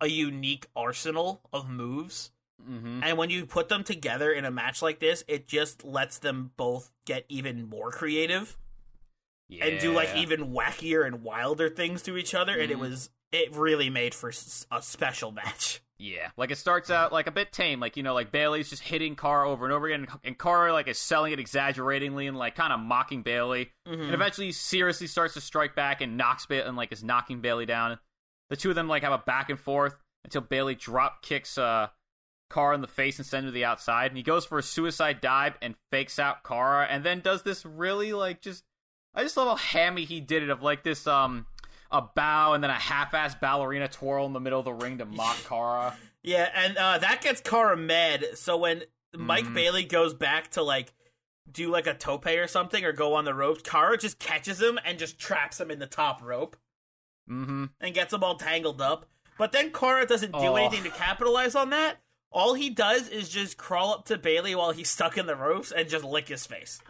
[0.00, 2.30] a unique arsenal of moves.
[2.68, 3.00] Mm-hmm.
[3.04, 6.50] And when you put them together in a match like this, it just lets them
[6.56, 8.58] both get even more creative
[9.50, 12.80] and do like even wackier and wilder things to each other and it Mhm.
[12.80, 14.30] was it really made for
[14.70, 15.80] a special match.
[16.00, 18.82] Yeah, like it starts out like a bit tame, like you know, like Bailey's just
[18.82, 22.54] hitting Kara over and over again, and Kara like is selling it exaggeratingly and like
[22.54, 24.02] kind of mocking Bailey, Mm-hmm.
[24.02, 27.40] and eventually he seriously starts to strike back and knocks ba- and like is knocking
[27.40, 27.98] Bailey down.
[28.50, 31.88] The two of them like have a back and forth until Bailey drop kicks uh
[32.74, 35.20] in the face and sends her to the outside, and he goes for a suicide
[35.20, 38.62] dive and fakes out Kara, and then does this really like just
[39.14, 41.46] I just love how hammy he did it of like this um
[41.90, 45.04] a bow and then a half-ass ballerina twirl in the middle of the ring to
[45.06, 45.94] mock Kara.
[46.22, 48.24] Yeah, and uh, that gets Kara mad.
[48.34, 48.82] So when
[49.16, 49.54] Mike Mhm.
[49.54, 50.92] Bailey goes back to like
[51.50, 54.78] do like a tope or something or go on the ropes, Kara just catches him
[54.84, 56.56] and just traps him in the top rope
[57.30, 57.66] Mm-hmm.
[57.80, 59.06] and gets him all tangled up.
[59.38, 60.56] But then Kara doesn't do Oh.
[60.56, 61.98] anything to capitalize on that.
[62.30, 65.70] All he does is just crawl up to Bailey while he's stuck in the ropes
[65.72, 66.80] and just lick his face.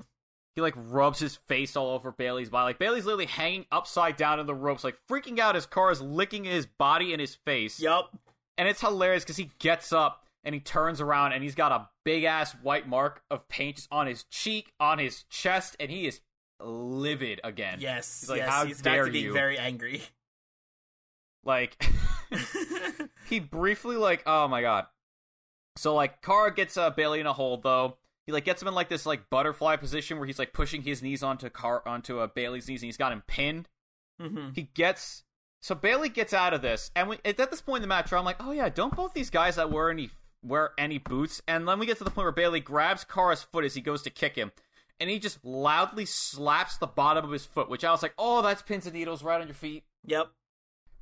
[0.59, 2.71] He like rubs his face all over Bailey's body.
[2.71, 6.43] Like Bailey's literally hanging upside down in the ropes, like freaking out as Kara's licking
[6.43, 7.79] his body and his face.
[7.79, 8.19] Yup.
[8.57, 11.89] And it's hilarious because he gets up and he turns around and he's got a
[12.05, 16.09] big ass white mark of paint just on his cheek, on his chest, and he
[16.09, 16.23] is
[16.61, 17.79] livid again.
[17.81, 18.23] Yes.
[18.23, 18.49] He's like, yes.
[18.49, 20.03] "How he's back dare to being you." very angry.
[21.45, 21.83] Like
[23.31, 24.87] he briefly like oh my god.
[25.77, 27.97] So like Kara gets uh, Bailey in a hold though.
[28.29, 31.03] He like gets him in like this like butterfly position where he's like pushing his
[31.03, 33.70] knees onto Car onto uh, Bailey's knees and he's got him pinned.
[34.20, 34.55] Mhm.
[34.55, 35.22] He gets
[35.62, 38.26] so Bailey gets out of this and we, at this point in the match I'm
[38.26, 40.11] like oh yeah don't both these guys that wear any
[40.43, 43.64] wear any boots and then we get to the point where Bailey grabs Kara's foot
[43.64, 44.53] as he goes to kick him
[45.01, 48.43] and he just loudly slaps the bottom of his foot which I was like oh
[48.43, 50.29] that's pins and needles right on your feet Yep.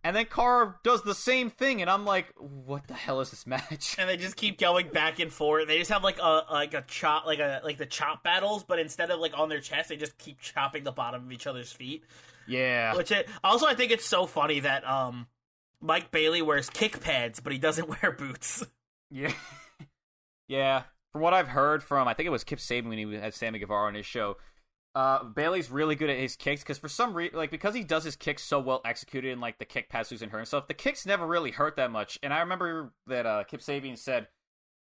[0.06, 3.44] And then Kara does the same thing, and I'm like, "What the hell is this
[3.44, 5.66] match?" and they just keep going back and forth.
[5.66, 8.78] They just have like a like a chop like a like the chop battles, but
[8.78, 11.72] instead of like on their chest, they just keep chopping the bottom of each other's
[11.72, 12.04] feet.
[12.46, 15.26] Yeah, Which it, also I think it's so funny that um
[15.80, 18.64] Mike Bailey wears kick pads, but he doesn't wear boots.
[19.10, 19.32] yeah,
[20.46, 20.82] yeah.
[21.10, 23.58] From what I've heard from, I think it was Kip Sabian when he had Sammy
[23.58, 24.36] Guevara on his show.
[24.96, 28.02] Uh, Bailey's really good at his kicks because for some reason, like because he does
[28.04, 31.04] his kicks so well executed and like the kick pass and hurt himself, the kicks
[31.04, 32.18] never really hurt that much.
[32.22, 34.28] And I remember that uh, Kip Sabian said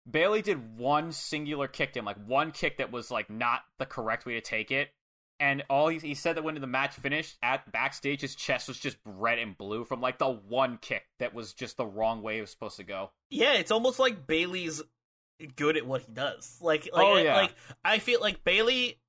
[0.08, 3.86] Bailey did one singular kick to him, like one kick that was like not the
[3.86, 4.90] correct way to take it.
[5.40, 8.78] And all he, he said that when the match finished at backstage, his chest was
[8.78, 12.36] just red and blue from like the one kick that was just the wrong way
[12.36, 13.12] it was supposed to go.
[13.30, 14.82] yeah, it's almost like Bailey's
[15.56, 16.58] good at what he does.
[16.60, 17.34] Like like Oh, yeah.
[17.34, 17.54] like
[17.84, 19.00] I feel like Bailey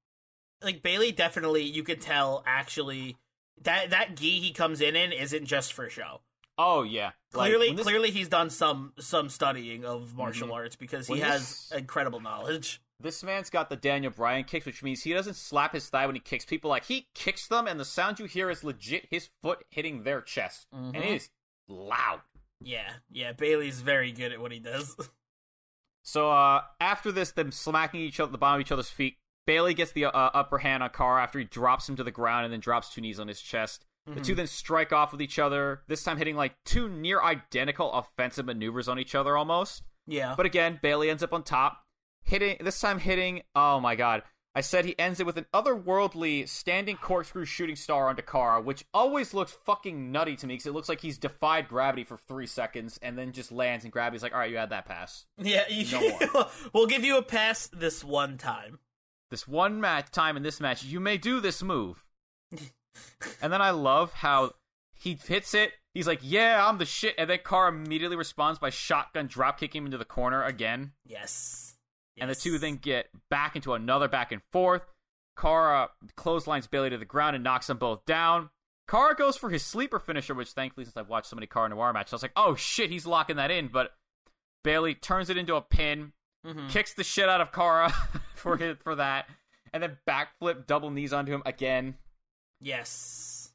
[0.64, 3.18] like Bailey definitely you could tell actually
[3.62, 6.22] that that gi he comes in in isn't just for show.
[6.58, 10.54] Oh yeah, Like, Clearly, this- clearly, he's done some some studying of martial Mhm.
[10.54, 12.80] arts because he When has this- incredible knowledge.
[13.00, 16.16] This man's got the Daniel Bryan kicks, which means he doesn't slap his thigh when
[16.16, 16.70] he kicks people.
[16.70, 20.22] Like he kicks them, and the sound you hear is legit his foot hitting their
[20.22, 21.00] chest, and Mhm.
[21.00, 21.30] it is
[21.68, 22.22] loud.
[22.62, 23.32] Yeah, yeah.
[23.34, 24.96] Bailey's very good at what he does.
[26.06, 29.74] So uh, after this, them smacking each other, the bottom of each other's feet, Bailey
[29.74, 32.54] gets the uh, upper hand on Carr after he drops him to the ground and
[32.54, 33.86] then drops two knees on his chest.
[34.06, 35.82] The two then strike off with each other.
[35.88, 39.82] This time hitting like two near identical offensive maneuvers on each other almost.
[40.08, 41.84] yeah, But again, Bailey ends up on top,
[42.26, 43.44] hitting this time hitting.
[43.56, 44.24] Oh my god,
[44.56, 48.86] I said he ends it with an otherworldly standing corkscrew shooting star onto Kara, which
[48.94, 52.46] always looks fucking nutty to me because it looks like he's defied gravity for three
[52.46, 55.26] seconds and then just lands and gravity's like, all right, you had that pass.
[55.38, 55.86] Yeah, you,
[56.34, 58.80] No we'll give you a pass this one time.
[59.34, 62.04] This one match time in this match, you may do this move.
[63.42, 64.52] and then I love how
[64.94, 65.72] he hits it.
[65.96, 67.16] He's like, yeah, I'm the shit.
[67.18, 70.92] And then Kara immediately responds by shotgun drop kicking him into the corner again.
[71.04, 71.74] Yes.
[72.20, 74.84] and the two then get back into another back and forth.
[75.36, 78.52] Kara clotheslines Bailey to the ground and knocks them both down.
[78.88, 81.92] Kara goes for his sleeper finisher, which thankfully, since I've watched so many Kara Noir
[81.92, 83.68] matches, I was like, oh shit, he's locking that in.
[83.70, 83.94] But
[84.64, 86.14] Bailey turns it into a pin,
[86.46, 86.70] Mhm.
[86.70, 87.92] kicks the shit out of Kara
[88.44, 89.28] for for that,
[89.74, 91.96] and then backflip double knees onto him again.
[92.62, 93.52] Yes.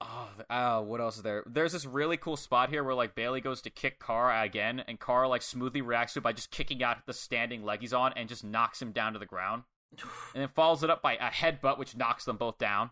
[0.00, 1.44] Oh, oh, what else is there?
[1.46, 5.00] There's this really cool spot here where like Bailey goes to kick Kara again, and
[5.00, 8.12] Kara like smoothly reacts to it by just kicking out the standing leg he's on
[8.14, 9.62] and just knocks him down to the ground,
[10.34, 12.90] and then follows it up by a headbutt which knocks them both down.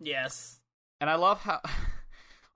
[0.00, 0.60] Yes.
[1.00, 1.60] And I love how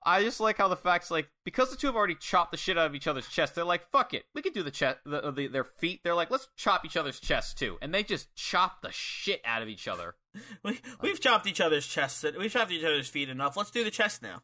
[0.09, 2.78] I just like how the facts like because the two have already chopped the shit
[2.78, 3.54] out of each other's chest.
[3.54, 6.00] They're like, fuck it, we can do the chest, the, uh, the, their feet.
[6.02, 9.61] They're like, let's chop each other's chests too, and they just chop the shit out
[9.61, 10.14] of each other.
[10.62, 12.24] We, we've chopped each other's chests.
[12.38, 13.56] We've chopped each other's feet enough.
[13.56, 14.42] Let's do the chest now.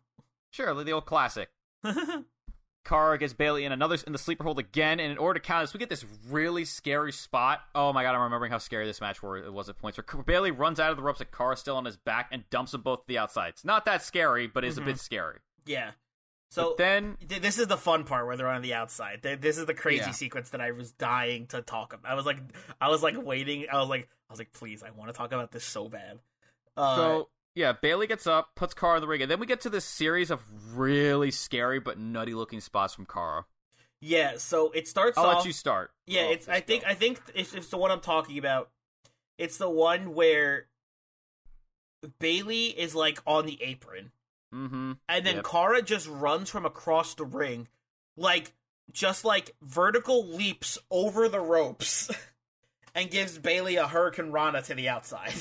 [0.50, 1.50] Sure, the old classic.
[2.84, 5.62] Kara gets Bailey in another in the sleeper hold again, and in order to count
[5.62, 7.60] this, we get this really scary spot.
[7.74, 10.78] Oh my god, I'm remembering how scary this match was at points where Bailey runs
[10.78, 13.04] out of the ropes at Kara still on his back and dumps them both to
[13.08, 13.50] the outside.
[13.50, 14.98] It's not that scary, but is a bit mm-hmm.
[14.98, 15.38] scary.
[15.66, 15.92] Yeah.
[16.50, 19.22] So But then th- this is the fun part where they're on the outside.
[19.24, 20.10] Th- This is the crazy Yeah.
[20.12, 22.10] sequence that I was dying to talk about.
[22.10, 22.38] I was like,
[22.80, 23.66] I was like waiting.
[23.72, 26.20] I was like, I was like, please, I want to talk about this so bad.
[26.76, 29.60] Uh, so yeah, Bailey gets up, puts Kara in the ring, and then we get
[29.62, 30.42] to this series of
[30.76, 33.46] really scary but nutty looking spots from Kara.
[34.00, 34.34] yeah.
[34.36, 35.36] So it starts I'll off.
[35.38, 35.90] let you start.
[36.06, 36.48] Yeah, it's.
[36.48, 36.82] I think.
[36.84, 36.90] go.
[36.90, 38.70] I think it's, it's the one I'm talking about.
[39.38, 40.66] It's the one where
[42.20, 44.12] Bailey is like on the apron,
[44.54, 44.92] Mm-hmm.
[45.08, 45.44] and then Yep.
[45.44, 47.66] Kara just runs from across the ring,
[48.16, 48.52] like
[48.92, 52.10] just like vertical leaps over the ropes,
[52.94, 55.34] and gives Bailey a hurricanrana to the outside.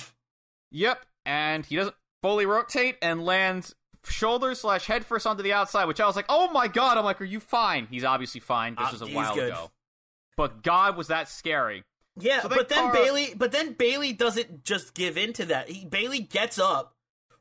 [0.72, 5.86] Yep, and he doesn't fully rotate and lands shoulder slash head first onto the outside,
[5.86, 6.98] which I was like, oh my god!
[6.98, 7.88] I'm like, are you fine?
[7.92, 8.76] He's obviously fine.
[8.76, 9.50] This Uh, was a while good.
[9.50, 9.72] ago,
[10.36, 11.84] but God was that scary.
[12.20, 15.46] Yeah, So then but then Kara- Bailey, but then Bailey doesn't just give in to
[15.46, 15.70] that.
[15.70, 16.93] He, Bailey gets up,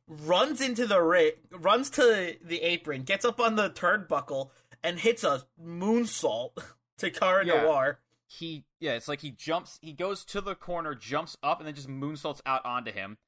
[0.08, 4.50] runs into the ring, runs to the apron, gets up on the turnbuckle,
[4.82, 6.50] and hits a moonsault
[6.98, 7.62] to Kara Yeah.
[7.62, 7.98] Noir.
[8.26, 11.74] He yeah, it's like he jumps, he goes to the corner, jumps up, and then
[11.74, 13.18] just moonsaults out onto him,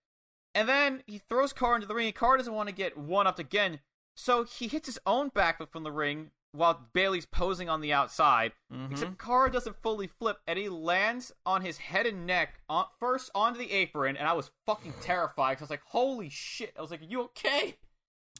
[0.54, 2.06] and then he throws Carr into the ring.
[2.06, 3.80] and Carr doesn't want to get one upped again,
[4.14, 8.52] so he hits his own backflip from the ring while Bailey's posing on the outside.
[8.72, 8.92] Mm-hmm.
[8.92, 13.30] Except Kara doesn't fully flip, and he lands on his head and neck on, first
[13.34, 16.82] onto the apron, and I was fucking terrified because I was like, "Holy shit!" I
[16.82, 17.76] was like, "Are you okay?"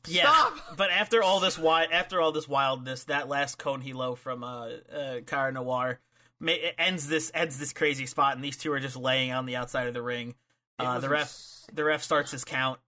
[0.07, 0.59] Yeah, Stop!
[0.77, 4.69] but after all this wi- after all this wildness, that last con hilo from uh,
[4.95, 6.01] uh Kara Noir
[6.39, 9.57] ma- ends this ends this crazy spot, and these two are just laying on the
[9.57, 10.35] outside of the ring.
[10.79, 11.37] Uh, the ref
[11.73, 12.79] the ref starts his count.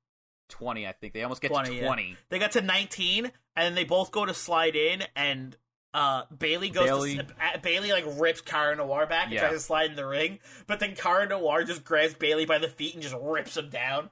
[0.48, 1.84] Twenty, I think they almost get 20, to yeah.
[1.84, 2.16] twenty.
[2.28, 5.56] They got to 19, and then they both go to slide in, and
[5.94, 9.40] uh, Bailey goes Bailey- to uh, Bailey like rips Kara Noir back and Yeah.
[9.40, 12.68] tries to slide in the ring, but then Kara Noir just grabs Bailey by the
[12.68, 14.10] feet and just rips him down.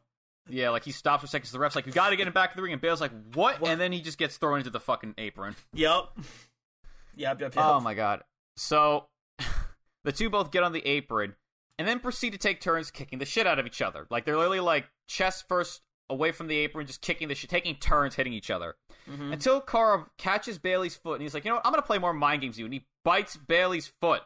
[0.48, 1.46] Yeah, like he stops for a second.
[1.46, 3.00] So the ref's like, "You got to get him back in the ring," and Bale's
[3.00, 3.70] like, "What?" What?
[3.70, 5.56] And then he just gets thrown into the fucking apron.
[5.72, 6.04] Yep.
[7.16, 7.40] Yep.
[7.40, 7.40] Yep.
[7.40, 7.52] Yep.
[7.56, 8.22] Oh my god!
[8.56, 9.06] So
[10.04, 11.34] the two both get on the apron
[11.78, 14.06] and then proceed to take turns kicking the shit out of each other.
[14.10, 15.80] Like they're literally like chest first
[16.10, 18.76] away from the apron, just kicking the shit, taking turns hitting each other.
[19.08, 19.32] Mhm.
[19.32, 21.66] Until Kara catches Bailey's foot and he's like, you know what?
[21.66, 22.64] I'm gonna play more mind games with you.
[22.66, 24.22] And he bites Bailey's foot.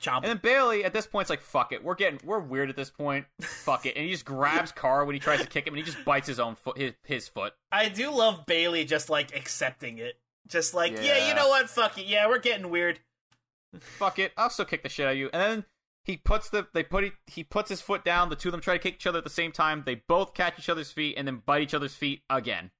[0.00, 0.16] Chomp.
[0.18, 1.82] And then Bailey at this point's like, fuck it.
[1.82, 3.26] We're getting we're weird at this point.
[3.40, 3.96] Fuck it.
[3.96, 6.26] And he just grabs Kara when he tries to kick him and he just bites
[6.28, 7.54] his own foot his, his foot.
[7.72, 10.18] I do love Bailey just like accepting it.
[10.48, 11.02] Just like, yeah.
[11.16, 11.28] Yeah.
[11.28, 11.68] you know what?
[11.70, 12.06] Fuck it.
[12.06, 13.00] Yeah, we're getting weird.
[13.80, 15.30] fuck it, I'll still kick the shit out of you.
[15.32, 15.64] And then
[16.06, 18.28] he puts the they put he puts his foot down.
[18.28, 19.82] The two of them try to kick each other at the same time.
[19.84, 22.70] They both catch each other's feet and then bite each other's feet again.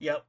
[0.00, 0.26] Yep.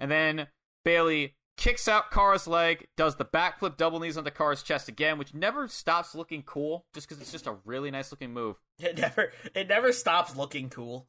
[0.00, 0.48] And then
[0.84, 5.34] Bailey kicks out Kara's leg, does the backflip double knees onto Kara's chest again, which
[5.34, 8.56] never stops looking cool, just because it's just a really nice looking move.
[8.80, 11.06] It never it never stops looking cool.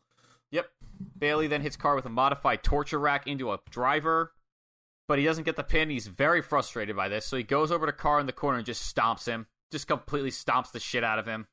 [0.52, 0.70] Yep.
[1.18, 4.34] Bailey then hits Kara with a modified torture rack into a driver,
[5.08, 5.90] but he doesn't get the pin.
[5.90, 8.68] He's very frustrated by this, so he goes over to Kara in the corner and
[8.68, 11.48] just stomps him, just completely stomps the shit out of him.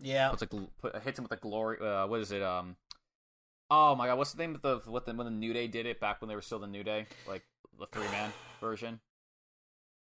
[0.00, 0.30] Yeah.
[0.30, 1.78] puts a put, hits him with a glory.
[1.80, 2.42] Uh, what is it?
[2.42, 2.76] Um.
[3.70, 5.86] Oh my god, what's the name of the what the when the New Day did
[5.86, 7.44] it back when they were still the New Day, like
[7.78, 9.00] the three man version?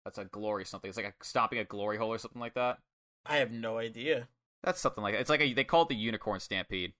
[0.05, 0.89] That's a glory something.
[0.89, 2.79] It's like a stomping a glory hole or something like that.
[3.27, 4.29] I have no idea.
[4.65, 6.95] That's something like it's like a, they call it the unicorn stampede.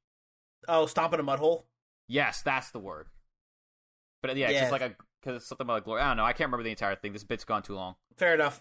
[0.69, 1.65] Oh, stomping a mud hole.
[2.07, 3.07] Yes, that's the word.
[4.23, 6.03] But yeah, it's just like a because it's something about like glory.
[6.03, 6.25] I don't know.
[6.25, 7.15] I can't remember the entire thing.
[7.15, 7.95] This bit's gone too long.
[8.17, 8.61] Fair enough.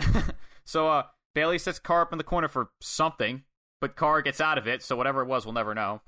[0.64, 1.02] so uh
[1.34, 3.44] Bailey sets Carr up in the corner for something,
[3.80, 6.00] but Carr gets out of it, so whatever it was, we'll never know.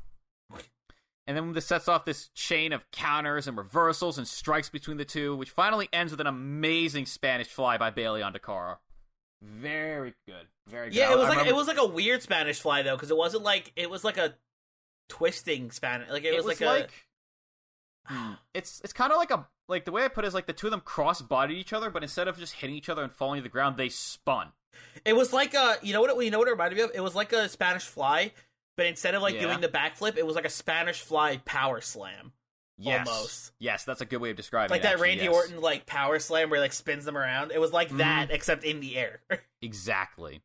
[1.27, 5.05] And then this sets off this chain of counters and reversals and strikes between the
[5.05, 8.81] two, which finally ends with an amazing Spanish fly by Bailey onto Carr.
[9.41, 10.47] Very good.
[10.69, 10.97] Very good.
[10.97, 13.11] yeah, it was I like remember- it was like a weird Spanish fly though, because
[13.11, 14.35] it wasn't like it was like a
[15.09, 16.09] twisting Spanish.
[16.11, 16.89] Like it, was, like, a.
[18.07, 18.33] Hmm.
[18.55, 20.53] it's it's kind of like a like the way I put it is like the
[20.53, 23.13] two of them cross bodied each other, but instead of just hitting each other and
[23.13, 24.53] falling to the ground, they spun.
[25.05, 25.77] It was like a.
[25.83, 26.11] You know what?
[26.11, 26.91] it- You know what it reminded me of?
[26.95, 28.33] It was like a Spanish fly,
[28.77, 29.43] but instead of like Yeah.
[29.43, 32.33] doing the backflip, it was like a Spanish fly power slam.
[32.79, 33.53] Yes, Almost.
[33.59, 34.83] yes, that's a good way of describing like it.
[34.85, 35.35] Like that actually, Randy yes.
[35.35, 37.53] Orton like power slam where he like spins them around.
[37.53, 38.35] It was like that Mhm.
[38.35, 39.21] except in the air.
[39.63, 40.41] Exactly.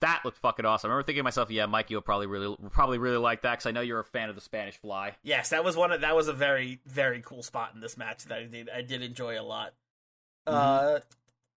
[0.00, 0.90] That looked fucking awesome.
[0.90, 3.66] I remember thinking to myself, yeah, Mike, you'll probably really probably really like that because
[3.66, 5.16] I know you're a fan of the Spanish Fly.
[5.22, 5.90] yes, that was one.
[5.90, 8.82] Of, that was a very very cool spot in this match that I did I
[8.82, 9.72] did enjoy a lot.
[10.46, 11.00] Uh,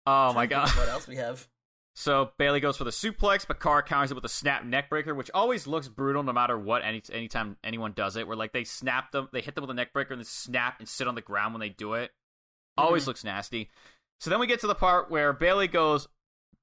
[0.07, 0.69] Oh my god.
[0.71, 1.47] What else we have?
[2.01, 5.15] So Bailey goes for the suplex, but Carr counters it with a snap neck breaker,
[5.15, 6.83] which always looks brutal no matter what.
[6.83, 9.75] Any anytime anyone does it, where like they snap them, they hit them with a
[9.75, 12.11] neck breaker and then snap and sit on the ground when they do it.
[12.79, 13.11] Always mm-hmm.
[13.11, 13.69] looks nasty.
[14.19, 16.09] So then we get to the part where Bailey goes.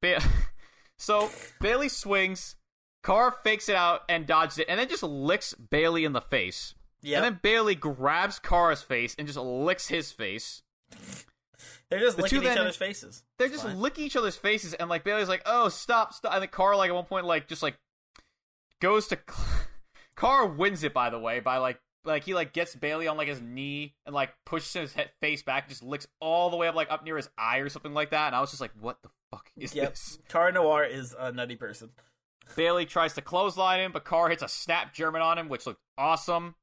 [0.02, 0.24] Ba-
[0.98, 1.30] so
[1.62, 2.56] Bailey swings,
[3.04, 6.74] Carr fakes it out and dodges it, and then just licks Bailey in the face.
[7.04, 10.64] Yeah, And then Bailey grabs Carr's face and just licks his face.
[11.90, 13.24] They're just the licking each other's faces.
[13.38, 13.80] They're It's just fine.
[13.80, 16.90] licking each other's faces, and like Bailey's like, "Oh, stop, stop!" And the car, like
[16.90, 17.78] at one point, like just like
[18.82, 19.18] goes to
[20.16, 23.28] Carr wins it by the way by like like he like gets Bailey on like
[23.28, 26.68] his knee and like pushes his head, face back, and just licks all the way
[26.68, 28.28] up like up near his eye or something like that.
[28.28, 29.90] And I was just like, "What the fuck is Yep.
[29.92, 31.90] this?" Car Noir is a nutty person.
[32.56, 35.82] Bailey tries to clothesline him, but Carr hits a snap German on him, which looked
[35.98, 36.56] awesome.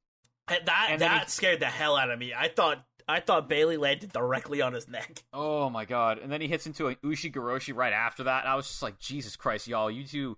[0.49, 2.33] And That And that he- scared the hell out of me.
[2.35, 5.23] I thought I thought Bailey landed directly on his neck.
[5.33, 6.19] Oh my god!
[6.19, 8.45] And then he hits into an Ushigoroshi right after that.
[8.45, 10.37] And I was just like, Jesus Christ, y'all, you two.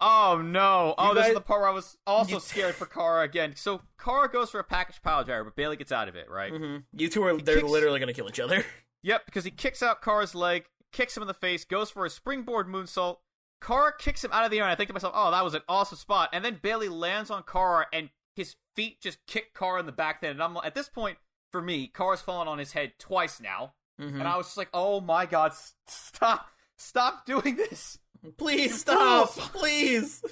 [0.00, 0.94] Oh no!
[0.96, 3.54] Oh, You this is the part where I was also you- scared for Kara again.
[3.56, 6.52] So Kara goes for a package pile driver, but Bailey gets out of it, right?
[6.52, 6.76] Mm-hmm.
[6.98, 8.64] You two are they're kicks- literally gonna kill each other.
[9.02, 12.10] Yep, because he kicks out Kara's leg, kicks him in the face, goes for a
[12.10, 13.16] springboard moonsault.
[13.62, 15.54] Kara kicks him out of the air, and I think to myself, oh, that was
[15.54, 16.28] an awesome spot.
[16.34, 20.20] And then Bailey lands on Kara, and his feet just kick Kara in the back
[20.20, 20.32] then.
[20.32, 21.16] And I'm at this point,
[21.50, 23.74] for me, Kara's fallen on his head twice now.
[24.00, 24.18] Mm-hmm.
[24.18, 25.52] And I was just like, oh my god,
[25.86, 27.98] stop, stop doing this.
[28.36, 30.22] Please stop, please.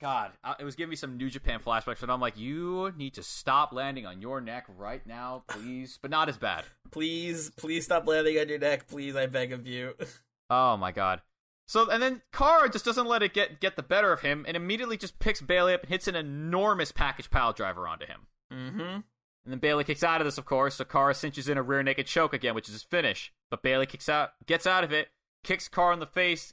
[0.00, 3.14] God, uh, it was giving me some New Japan flashbacks, and I'm like, you need
[3.14, 5.98] to stop landing on your neck right now, please.
[6.00, 6.64] But not as bad.
[6.90, 9.14] Please, please stop landing on your neck, please.
[9.14, 9.94] I beg of you.
[10.52, 11.20] Oh my god.
[11.68, 14.56] So and then Kara just doesn't let it get get the better of him, and
[14.56, 18.26] immediately just picks Bailey up and hits an enormous package pile driver onto him.
[18.52, 19.00] Mm-hmm.
[19.44, 20.74] And then Bailey kicks out of this, of course.
[20.76, 23.32] So Kara cinches in a rear naked choke again, which is his finish.
[23.50, 25.08] But Bailey kicks out, gets out of it,
[25.42, 26.52] kicks Kara in the face,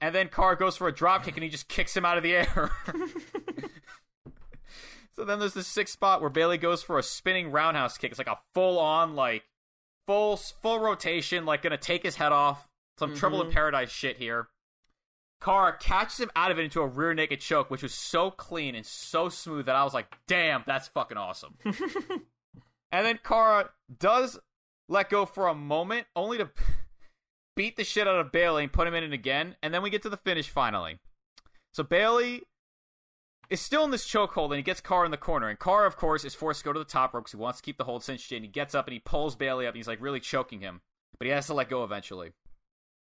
[0.00, 2.22] and then Kara goes for a drop kick, and he just kicks him out of
[2.22, 2.70] the air.
[5.16, 8.10] so then there's this sixth spot where Bailey goes for a spinning roundhouse kick.
[8.10, 9.44] It's like a full on, like
[10.06, 12.68] full full rotation, like gonna take his head off.
[12.98, 13.52] Some Trouble in Mhm.
[13.52, 14.48] Paradise shit here.
[15.48, 18.74] Kara catches him out of it into a rear naked choke, which was so clean
[18.74, 21.54] and so smooth that I was like, damn, that's fucking awesome.
[21.64, 24.38] and then Kara does
[24.90, 26.50] let go for a moment, only to
[27.56, 29.56] beat the shit out of Bailey and put him in it again.
[29.62, 30.98] And then we get to the finish finally.
[31.72, 32.42] So Bailey
[33.48, 35.48] is still in this chokehold and he gets Kara in the corner.
[35.48, 37.60] And Kara, of course, is forced to go to the top rope because he wants
[37.60, 38.42] to keep the hold cinched in.
[38.42, 40.82] He gets up and he pulls Bailey up and he's like really choking him.
[41.18, 42.32] But he has to let go eventually.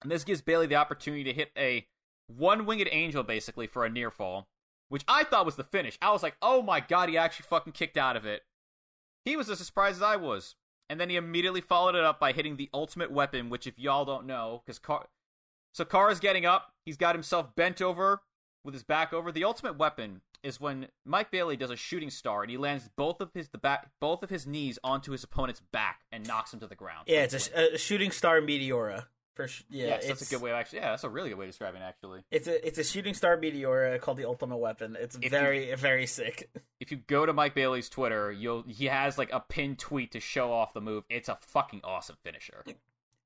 [0.03, 1.87] And this gives Bailey the opportunity to hit a
[2.29, 4.49] one winged angel basically for a near fall,
[4.89, 5.99] which I thought was the finish.
[6.01, 8.43] I was like, oh my god, he actually fucking kicked out of it.
[9.24, 10.55] He was as surprised as I was.
[10.91, 14.05] And then he immediately followed it up by hitting the ultimate weapon, which if y'all
[14.05, 15.09] don't know, because Car
[15.74, 18.22] so Carr's getting up, he's got himself bent over
[18.64, 19.31] with his back over.
[19.31, 23.20] The ultimate weapon is when Mike Bailey does a shooting star and he lands both
[23.20, 26.61] of his the back both of his knees onto his opponent's back and knocks him
[26.61, 27.05] to the ground.
[27.07, 29.07] Yeah, it's a, a shooting star meteora.
[29.47, 30.80] Sh- yeah, yes, that's a good way of actually.
[30.80, 32.24] Yeah, that's a really good way of describing it actually.
[32.30, 34.97] It's a it's a shooting star meteor called the ultimate weapon.
[34.99, 36.51] It's you- very very sick.
[36.80, 40.20] if you go to Mike Bailey's Twitter, you'll he has like a pinned tweet to
[40.20, 41.05] show off the move.
[41.09, 42.64] It's a fucking awesome finisher.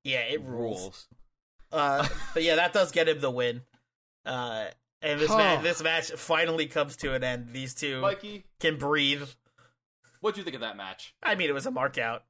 [0.03, 1.07] Yeah, it rules.
[1.71, 3.61] Uh, but yeah, that does get him the win.
[4.25, 4.65] Uh,
[5.01, 7.49] and this ma- this match finally comes to an end.
[7.51, 9.27] These two Mikey, can breathe.
[10.21, 11.13] what'd you think of that match?
[11.23, 12.23] I mean, it was a mark out.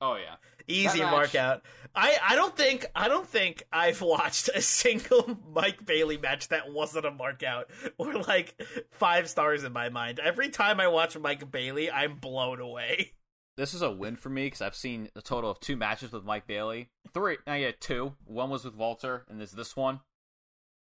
[0.00, 0.36] Oh yeah.
[0.68, 1.62] Easy That mark match- out.
[1.94, 6.70] I, I don't think I don't think I've watched a single Mike Bailey match that
[6.72, 8.60] wasn't a mark out or like
[8.90, 10.20] five stars in my mind.
[10.20, 13.12] Every time I watch Mike Bailey, I'm blown away.
[13.56, 16.24] This is a win for me because I've seen a total of two matches with
[16.24, 16.90] Mike Bailey.
[17.12, 18.14] Three, I yeah, two.
[18.24, 19.98] One was with Walter, and there's this one.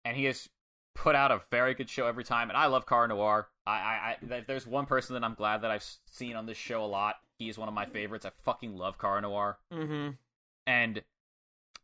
[0.04, 0.48] And he has
[0.94, 2.50] put out a very good show every time.
[2.50, 3.48] And I love Car Noir.
[3.66, 6.84] I, I, I, there's one person that I'm glad that I've seen on this show
[6.84, 7.16] a lot.
[7.42, 8.24] He is one of my favorites.
[8.24, 9.58] I fucking love Car Noir.
[9.72, 10.10] Mm-hmm.
[10.66, 11.02] And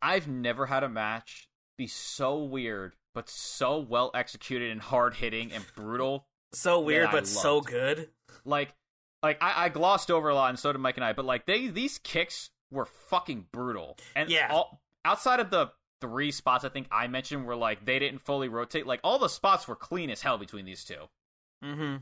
[0.01, 5.51] I've never had a match be so weird, but so well executed and hard hitting
[5.51, 8.09] and brutal So weird, but so good.
[8.45, 8.73] like
[9.21, 11.45] like I, I glossed over a lot and so did Mike and I, but like
[11.45, 13.97] they these kicks were fucking brutal.
[14.15, 14.47] And Yeah.
[14.51, 18.47] all, outside of the three spots I think I mentioned where like they didn't fully
[18.47, 21.09] rotate, like all the spots were clean as hell between these two.
[21.63, 21.97] Mm-hmm.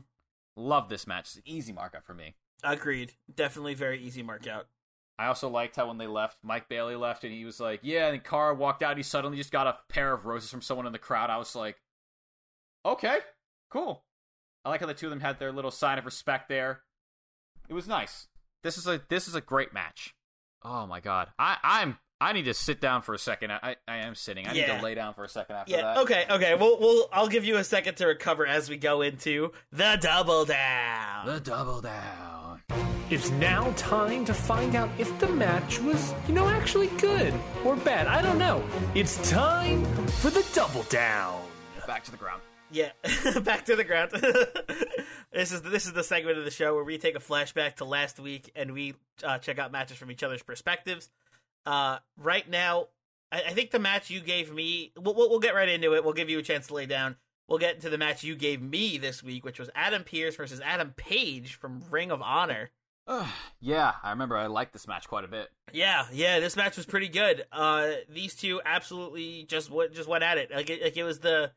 [0.56, 1.26] Love this match.
[1.26, 2.34] It's an easy markup for me.
[2.62, 3.12] Agreed.
[3.34, 4.66] Definitely very easy mark out.
[5.18, 8.08] I also liked how when they left, Mike Bailey left and he was like, Yeah,
[8.08, 10.92] and Kara walked out, he suddenly just got a pair of roses from someone in
[10.92, 11.30] the crowd.
[11.30, 11.76] I was like,
[12.86, 13.18] Okay,
[13.70, 14.04] cool.
[14.64, 16.82] I like how the two of them had their little sign of respect there.
[17.68, 18.28] It was nice.
[18.62, 20.14] This is a this is a great match.
[20.62, 21.28] Oh my god.
[21.38, 23.52] I, I'm I need to sit down for a second.
[23.52, 24.46] I I am sitting.
[24.48, 25.82] I need to lay down for a second after Yeah.
[25.82, 25.98] that.
[25.98, 26.26] Okay.
[26.28, 26.54] Okay.
[26.56, 30.44] We'll we'll I'll give you a second to recover as we go into the double
[30.44, 31.26] down.
[31.26, 32.62] The double down.
[33.10, 37.32] It's now time to find out if the match was, you know, actually good
[37.64, 38.06] or bad.
[38.06, 38.62] I don't know.
[38.94, 41.40] It's time for the double down.
[41.86, 42.42] Back to the ground.
[42.70, 42.90] Yeah,
[43.44, 44.10] back to the ground.
[45.32, 47.84] this is this is the segment of the show where we take a flashback to
[47.86, 48.94] last week and we
[49.24, 51.08] uh, check out matches from each other's perspectives.
[51.68, 52.86] Uh, right now,
[53.30, 54.90] I, I think the match you gave me.
[54.96, 56.02] We'll, we'll we'll get right into it.
[56.02, 57.16] We'll give you a chance to lay down.
[57.46, 60.62] We'll get into the match you gave me this week, which was Adam Pearce versus
[60.64, 62.70] Adam Page from Ring of Honor.
[63.60, 65.48] yeah, I remember I liked this match quite a bit.
[65.70, 67.44] Yeah, yeah, this match was pretty good.
[67.52, 70.50] Uh, these two absolutely just went, just went at it.
[70.50, 71.52] Like it, like it was the,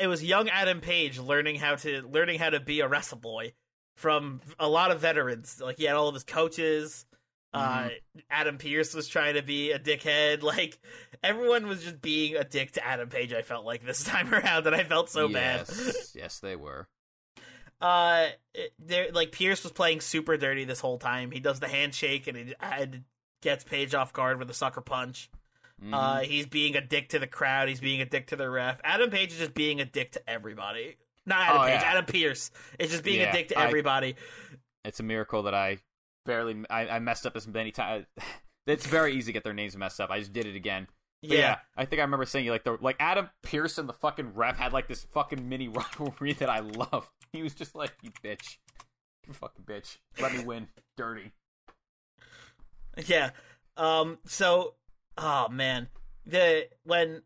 [0.00, 3.52] it was young Adam Page learning how to learning how to be a wrestle boy
[3.96, 5.60] from a lot of veterans.
[5.62, 7.04] Like he had all of his coaches.
[7.52, 7.88] Uh,
[8.30, 10.42] Adam Pearce was trying to be a dickhead.
[10.42, 10.78] Like
[11.22, 13.32] everyone was just being a dick to Adam Page.
[13.32, 15.66] I felt like this time around, and I felt so bad.
[15.68, 16.86] yes, yes, they were.
[17.80, 18.28] uh
[18.78, 21.30] there like Pearce was playing super dirty this whole time.
[21.30, 23.04] He does the handshake and it and
[23.42, 25.30] gets Page off guard with a sucker punch.
[25.82, 25.94] Mhm.
[25.94, 28.80] Uh he's being a dick to the crowd, he's being a dick to the ref.
[28.84, 30.96] Adam Page is just being a dick to everybody.
[31.24, 31.90] Not Adam Oh, Page, yeah.
[31.90, 34.14] Adam Pearce is just being a dick to I- everybody.
[34.84, 35.78] it's a miracle that I
[36.30, 38.06] barely I, I messed up as many times.
[38.66, 40.10] It's very easy to get their names messed up.
[40.10, 40.86] I just did it again.
[41.22, 41.56] But yeah.
[41.76, 44.86] I think I remember saying like the like Adam Pearson, the fucking ref had like
[44.86, 45.66] this fucking mini
[45.98, 47.08] rivalry that I loved.
[47.32, 48.58] He was just like, "You bitch,
[49.26, 51.32] you fucking bitch, let me win, dirty."
[53.06, 53.30] Yeah.
[53.76, 54.74] Um so
[55.18, 55.88] oh man.
[56.26, 57.22] The when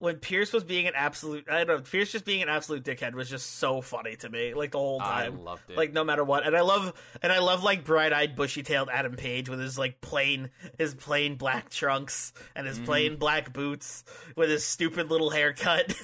[0.00, 3.14] when Pearce was being an absolute I don't know, Pearce just being an absolute dickhead
[3.14, 5.32] was just so funny to me, like the whole time.
[5.32, 5.76] I loved it.
[5.76, 6.46] Like no matter what.
[6.46, 6.92] And I love
[7.22, 10.94] and I love like bright eyed bushy tailed Adam Page with his like plain his
[10.94, 12.84] plain black trunks and his Mhm.
[12.84, 14.04] plain black boots
[14.36, 15.94] with his stupid little haircut.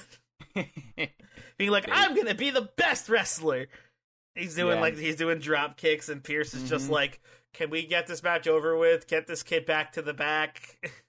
[1.57, 3.67] being like, I'm gonna be the best wrestler.
[4.35, 4.81] He's doing Yeah.
[4.81, 6.91] like he's doing drop kicks and Pearce is just Mhm.
[6.91, 7.21] like,
[7.53, 9.07] Can we get this match over with?
[9.07, 10.77] Get this kid back to the back.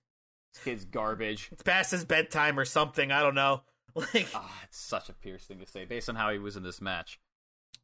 [0.57, 1.49] this kid's garbage.
[1.53, 3.11] it's past his bedtime or something.
[3.13, 3.63] I don't know.
[3.95, 6.63] Like, Ah, it's such a Pearce thing to say based on how he was in
[6.63, 7.19] this match.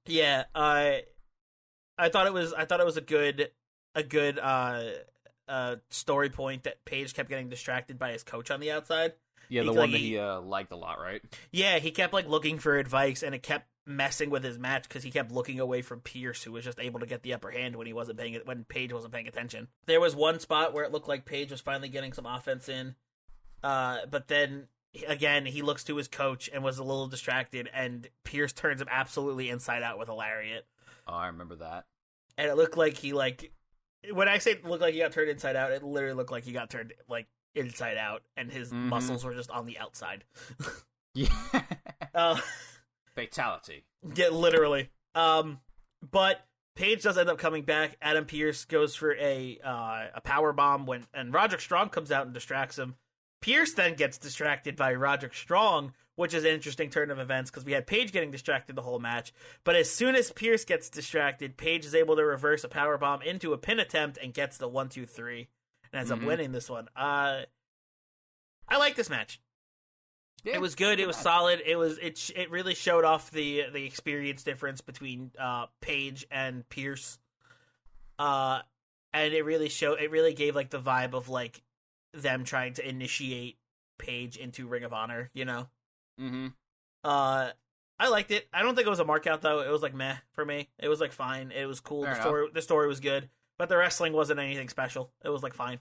[0.06, 1.04] yeah, I,
[1.96, 3.50] I thought it was, I thought it was a good,
[3.94, 4.82] a good, uh,
[5.48, 9.14] uh, story point that Page kept getting distracted by his coach on the outside.
[9.48, 11.22] Yeah, the He- one like, that he- he uh, liked a lot, right?
[11.50, 15.02] Yeah, he kept like looking for advice, and it kept messing with his match because
[15.02, 17.74] he kept looking away from Pearce, who was just able to get the upper hand
[17.76, 19.68] when he wasn't paying it when Page wasn't paying attention.
[19.86, 22.94] There was one spot where it looked like Page was finally getting some offense in,
[23.62, 24.68] uh, but then
[25.08, 28.88] again he looks to his coach and was a little distracted, and Pearce turns him
[28.90, 30.66] absolutely inside out with a lariat,
[31.06, 31.86] Oh, I remember that.
[32.38, 33.52] and it looked like he like
[34.12, 36.44] when I say it looked like he got turned inside out, it literally looked like
[36.44, 38.88] he got turned like inside out, and his Mhm.
[38.88, 40.24] muscles were just on the outside.
[41.14, 41.28] Yeah,
[42.14, 42.40] Uh,
[43.14, 43.84] fatality.
[44.14, 44.90] Yeah, literally.
[45.14, 45.60] Um,
[46.10, 46.44] but
[46.74, 47.96] Page does end up coming back.
[48.00, 52.24] Adam Pearce goes for a uh, a power bomb when and Roderick Strong comes out
[52.24, 52.96] and distracts him.
[53.42, 57.64] Pearce then gets distracted by Roderick Strong, which is an interesting turn of events because
[57.64, 59.34] we had Page getting distracted the whole match.
[59.64, 63.20] But as soon as Pearce gets distracted, Page is able to reverse a power bomb
[63.20, 65.48] into a pin attempt and gets the one, two, three,
[65.92, 66.22] and ends Mhm.
[66.22, 66.88] up winning this one.
[66.96, 67.42] Uh,
[68.68, 69.40] I like this match.
[70.44, 70.98] Yeah, It was good.
[71.00, 71.60] It was solid.
[71.64, 72.18] It was it.
[72.18, 77.18] sh- It really showed off the the experience difference between uh Page and Pearce.
[78.18, 78.60] Uh,
[79.12, 81.62] and it really show it really gave like the vibe of like
[82.12, 83.56] them trying to initiate
[83.98, 85.30] Page into Ring of Honor.
[85.34, 85.68] You know,
[86.20, 86.48] Mm-hmm.
[87.04, 87.50] uh,
[87.98, 88.48] I liked it.
[88.52, 89.60] I don't think it was a markout though.
[89.60, 90.68] It was like meh for me.
[90.78, 91.52] It was like fine.
[91.52, 92.02] It was cool.
[92.04, 93.28] Fair the story the story was good,
[93.58, 95.10] but the wrestling wasn't anything special.
[95.24, 95.78] It was like fine.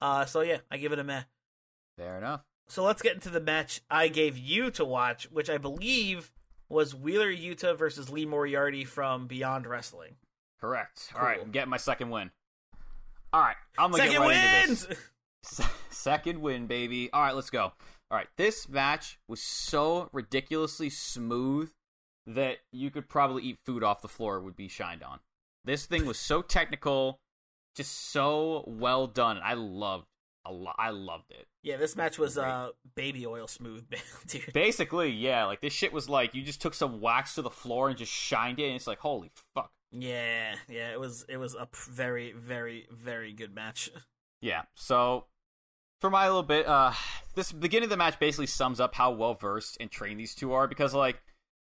[0.00, 1.22] Uh, so yeah, I give it a meh.
[1.96, 2.42] Fair enough.
[2.68, 6.30] So let's get into the match I gave you to watch, which I believe
[6.68, 10.16] was Wheeler Yuta versus Lee Moriarty from Beyond Wrestling.
[10.60, 11.10] Correct.
[11.12, 11.20] Cool.
[11.20, 12.30] All right, I'm getting my second win.
[13.32, 14.98] All right, I'm gonna Second get right into this.
[15.42, 17.10] Se- Second win, baby.
[17.12, 17.72] All right, let's go.
[18.10, 21.70] All right, this match was so ridiculously smooth
[22.26, 25.18] that you could probably eat food off the floor it would be shined on.
[25.64, 27.18] This thing was so technical,
[27.74, 29.40] just so well done.
[29.42, 30.06] I loved
[30.44, 31.46] I loved it.
[31.62, 33.84] Yeah, this match was uh baby oil smooth,
[34.26, 34.52] dude.
[34.52, 37.88] Basically, yeah, like this shit was like you just took some wax to the floor
[37.88, 39.70] and just shined it, and it's like holy fuck.
[39.92, 43.90] Yeah, yeah, it was it was a p- very very very good match.
[44.44, 44.62] Yeah.
[44.74, 45.26] So
[46.00, 46.92] for my little bit, uh
[47.36, 50.52] this beginning of the match basically sums up how well versed and trained these two
[50.52, 51.22] are because like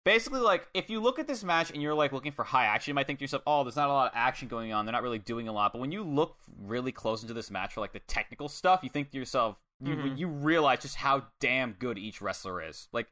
[0.07, 2.91] basically like if you look at this match and you're like looking for high action,
[2.91, 4.85] you might think to yourself, "Oh, there's not a lot of action going on.
[4.85, 7.73] They're not really doing a lot." But when you look really close into this match
[7.73, 10.17] for like the technical stuff, you think to yourself, you Mhm.
[10.17, 12.87] you realize just how damn good each wrestler is.
[12.93, 13.09] Like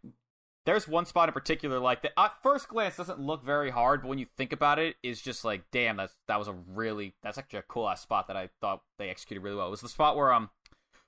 [0.66, 4.08] there's one spot in particular like that at first glance doesn't look very hard, but
[4.08, 7.14] when you think about it, it, is just like, damn, that's that was a really
[7.22, 9.68] that's actually a cool ass spot that I thought they executed really well.
[9.68, 10.50] It was the spot where um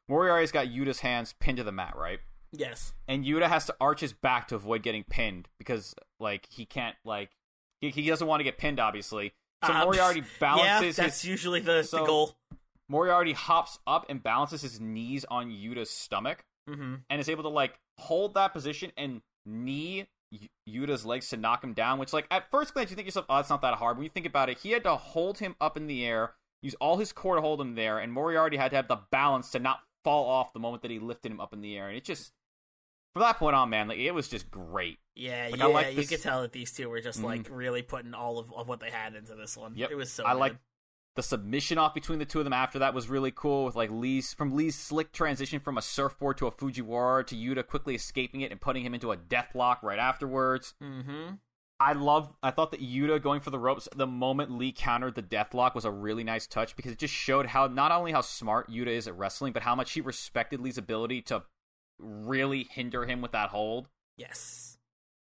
[0.10, 2.20] Moriarty's got Yuta's hands pinned to the mat, right?
[2.52, 2.94] Yes.
[3.08, 6.96] And Yuta has to arch his back to avoid getting pinned because like he can't
[7.06, 7.30] like
[7.82, 9.34] he, he doesn't want to get pinned obviously.
[9.66, 12.36] So Um, Moriarty Yeah, balances that's his usually the, so- the goal.
[12.90, 16.96] Moriarty hops up and balances his knees on Yuta's stomach Mm-hmm.
[17.10, 20.06] and is able to like hold that position and knee
[20.70, 21.98] Yuta's legs to knock him down.
[21.98, 24.04] Which, like, at first glance, you think to yourself, "Oh, it's not that hard." When
[24.04, 26.98] you think about it, he had to hold him up in the air, use all
[26.98, 29.80] his core to hold him there, and Moriarty had to have the balance to not
[30.04, 31.88] fall off the moment that he lifted him up in the air.
[31.88, 32.34] And it just,
[33.18, 35.00] from that point on, man, like it was just great.
[35.16, 37.24] Yeah, Like, yeah, I like you could tell that these two were just Mhm.
[37.24, 39.74] like really putting all of, of what they had into this one.
[39.76, 39.92] Yep.
[39.92, 40.56] It was so I like
[41.16, 43.90] the submission off between the two of them after that was really cool with like
[43.90, 48.42] Lee's from Lee's slick transition from a surfboard to a Fujiwara to Yuta quickly escaping
[48.42, 50.76] it and putting him into a death lock right afterwards.
[50.84, 51.36] Mm-hmm.
[51.80, 52.36] I loved.
[52.42, 55.86] I thought that Yuta going for the ropes the moment Lee countered the deathlock was
[55.86, 59.08] a really nice touch because it just showed how not only how smart Yuta is
[59.08, 61.44] at wrestling, but how much he respected Lee's ability to
[62.00, 63.90] really hinder him with that hold.
[64.18, 64.78] Yes.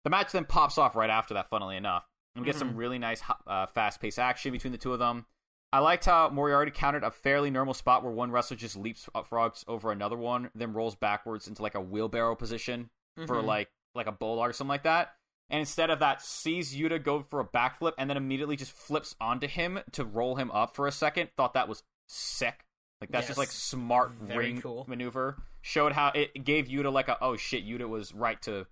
[0.04, 1.50] The match then pops off right after that.
[1.50, 2.60] Funnily enough, and we get Mhm.
[2.60, 5.26] some really nice, uh, fast-paced action between the two of them.
[5.72, 9.64] I liked how Moriarty countered a fairly normal spot where one wrestler just leaps frogs
[9.68, 12.90] over another one, then rolls backwards into like a wheelbarrow position
[13.28, 13.46] for Mhm.
[13.46, 15.16] like like a bulldog or something like that.
[15.50, 19.16] And instead of that, sees Yuta go for a backflip and then immediately just flips
[19.20, 21.32] onto him to roll him up for a second.
[21.36, 22.66] Thought that was sick.
[23.02, 24.86] Like that's just like smart Very ring cool.
[24.88, 25.38] maneuver.
[25.62, 28.68] Showed how it gave Yuta like a oh shit, Yuta was right to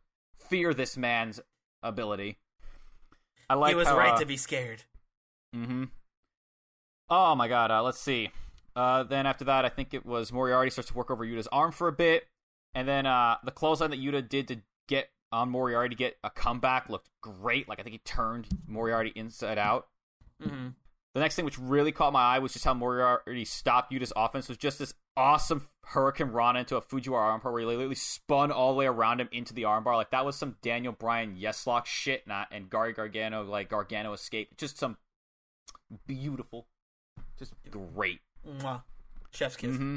[0.49, 1.39] fear this man's
[1.81, 2.37] ability.
[3.49, 4.83] I like he was how, right uh, to be scared.
[5.55, 5.85] Mm-hmm.
[7.09, 8.29] Oh my god, uh, let's see.
[8.75, 11.71] Uh, then after that, I think it was Moriarty starts to work over Yuta's arm
[11.71, 12.27] for a bit,
[12.75, 14.57] and then uh, the clothesline that Yuta did to
[14.87, 17.69] get on Moriarty to get a comeback looked great.
[17.69, 19.87] Like I think he turned Moriarty inside out.
[20.43, 20.67] Mm-hmm.
[21.17, 24.47] The next thing which really caught my eye was just how Moriarty stopped Yuta's offense
[24.47, 28.77] was just this awesome hurricanrana into a Fujiwara armbar where he literally spun all the
[28.77, 29.95] way around him into the armbar.
[29.95, 34.57] Like that was some Daniel Bryan Yeslock shit, not and Gary Gargano like Gargano escape.
[34.57, 34.95] Just some
[36.05, 36.67] beautiful,
[37.39, 38.19] just great.
[38.47, 38.83] Mwah.
[39.31, 39.75] Chef's kiss.
[39.75, 39.95] hmm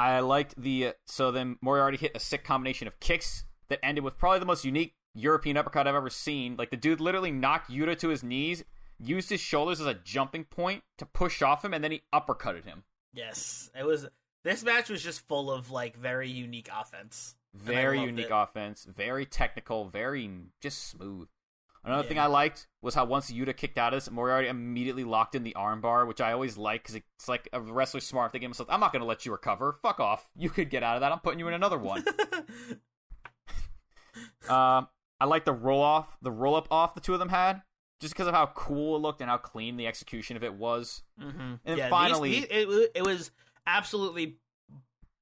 [0.00, 4.16] I liked the so then Moriarty hit a sick combination of kicks that ended with
[4.16, 6.56] probably the most unique European uppercut I've ever seen.
[6.56, 8.64] Like the dude literally knocked Yuta to his knees,
[8.98, 12.64] used his shoulders as a jumping point to push off him, and then he uppercutted
[12.64, 12.84] him.
[13.12, 14.06] Yes, it was.
[14.42, 17.34] This match was just full of like very unique offense.
[17.54, 18.32] Very unique it.
[18.32, 20.28] offense, very technical, very
[20.60, 21.28] just smooth.
[21.84, 25.34] Another thing I liked was how once Yuta kicked out of this, Moriarty immediately locked
[25.34, 28.70] in the armbar, which I always like because it's like a wrestler smart thinking himself,
[28.70, 29.76] I'm not going to let you recover.
[29.82, 30.26] Fuck off.
[30.34, 31.12] You could get out of that.
[31.12, 32.04] I'm putting you in another one.
[34.48, 34.88] Um,
[35.20, 37.62] I like the roll off, the roll up off the two of them had,
[38.00, 41.02] just because of how cool it looked and how clean the execution of it was.
[41.20, 41.54] mm-hmm.
[41.64, 43.30] And yeah, finally- these, these, it, it was
[43.66, 44.36] absolutely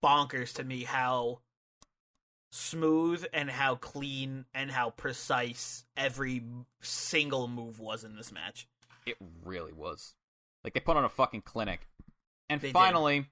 [0.03, 1.41] bonkers to me how
[2.51, 6.43] smooth and how clean and how precise every
[6.81, 8.69] single move was in this match.
[9.07, 10.15] It really was.
[10.63, 11.89] Like they put on a fucking clinic.
[12.49, 12.75] And They did.
[12.75, 13.27] finally,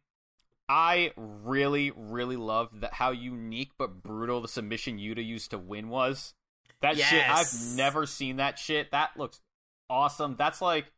[0.68, 5.88] I really, really loved that how unique but brutal the submission Yuta used to win
[5.88, 6.34] was.
[6.82, 8.90] That shit, I've never seen that shit.
[8.92, 9.40] That looks
[9.88, 10.36] awesome.
[10.38, 10.92] That's like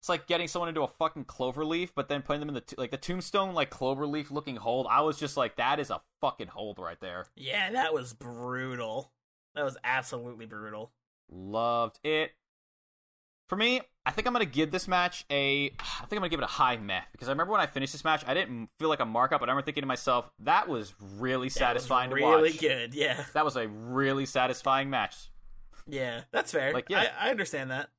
[0.00, 2.60] It's like getting someone into a fucking clover leaf, but then putting them in the
[2.60, 4.88] t- like the tombstone like clover leaf looking hold.
[4.90, 7.26] I was just like, that is a fucking hold right there.
[7.36, 9.12] Yeah, that was brutal.
[9.54, 10.92] That was absolutely brutal.
[11.30, 12.32] Loved it.
[13.52, 15.66] For me, I think I'm gonna give this match a.
[15.78, 17.92] I think I'm gonna give it a high meh because I remember when I finished
[17.92, 20.68] this match, I didn't feel like a markup, but I remember thinking to myself, that
[20.70, 22.36] was really That was satisfying to watch.
[22.36, 22.94] really good.
[22.94, 25.28] Yeah, That was a really satisfying match.
[25.86, 26.72] yeah, that's fair.
[26.72, 27.12] Like, yeah.
[27.20, 27.90] I, I understand that.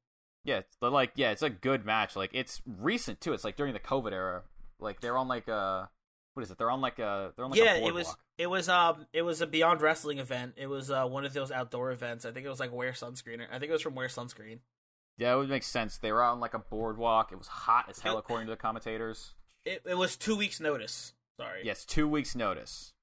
[0.43, 2.15] Yeah, but like yeah, it's a good match.
[2.15, 3.33] Like it's recent too.
[3.33, 4.41] It's like during the COVID era.
[4.79, 5.87] Like they're on like a
[6.33, 6.57] what is it?
[6.57, 9.41] They're on like a they're on like yeah, it was it was um it was
[9.41, 10.53] a Beyond Wrestling event.
[10.57, 12.25] It was uh one of those outdoor events.
[12.25, 13.45] I think it was like Wear Sunscreen.
[13.51, 14.57] I think it was from Wear Sunscreen.
[15.17, 15.97] Yeah, it would make sense.
[15.97, 17.31] They were out on like a boardwalk.
[17.31, 19.35] It was hot as hell It- according to the commentators.
[19.65, 21.13] It it was two weeks notice.
[21.39, 21.61] Sorry.
[21.63, 22.93] Yes, two weeks notice.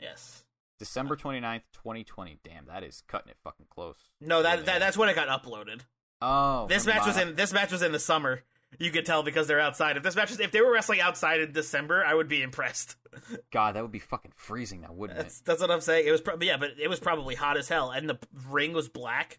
[0.00, 0.44] Yes.
[0.78, 2.38] December 29th, 2020.
[2.44, 3.96] Damn, that is cutting it fucking close.
[4.20, 4.64] No, that, Yeah.
[4.64, 5.80] that that's when it got uploaded.
[6.22, 8.42] Oh, This match was in this match was in the summer.
[8.78, 9.96] You could tell because they're outside.
[9.96, 12.96] If this match was, if they were wrestling outside in December, I would be impressed.
[13.50, 16.06] God, that would be fucking freezing now, wouldn't That's that's what I'm saying.
[16.06, 18.18] It was probably yeah, but it was probably hot as hell, and the
[18.48, 19.38] ring was black.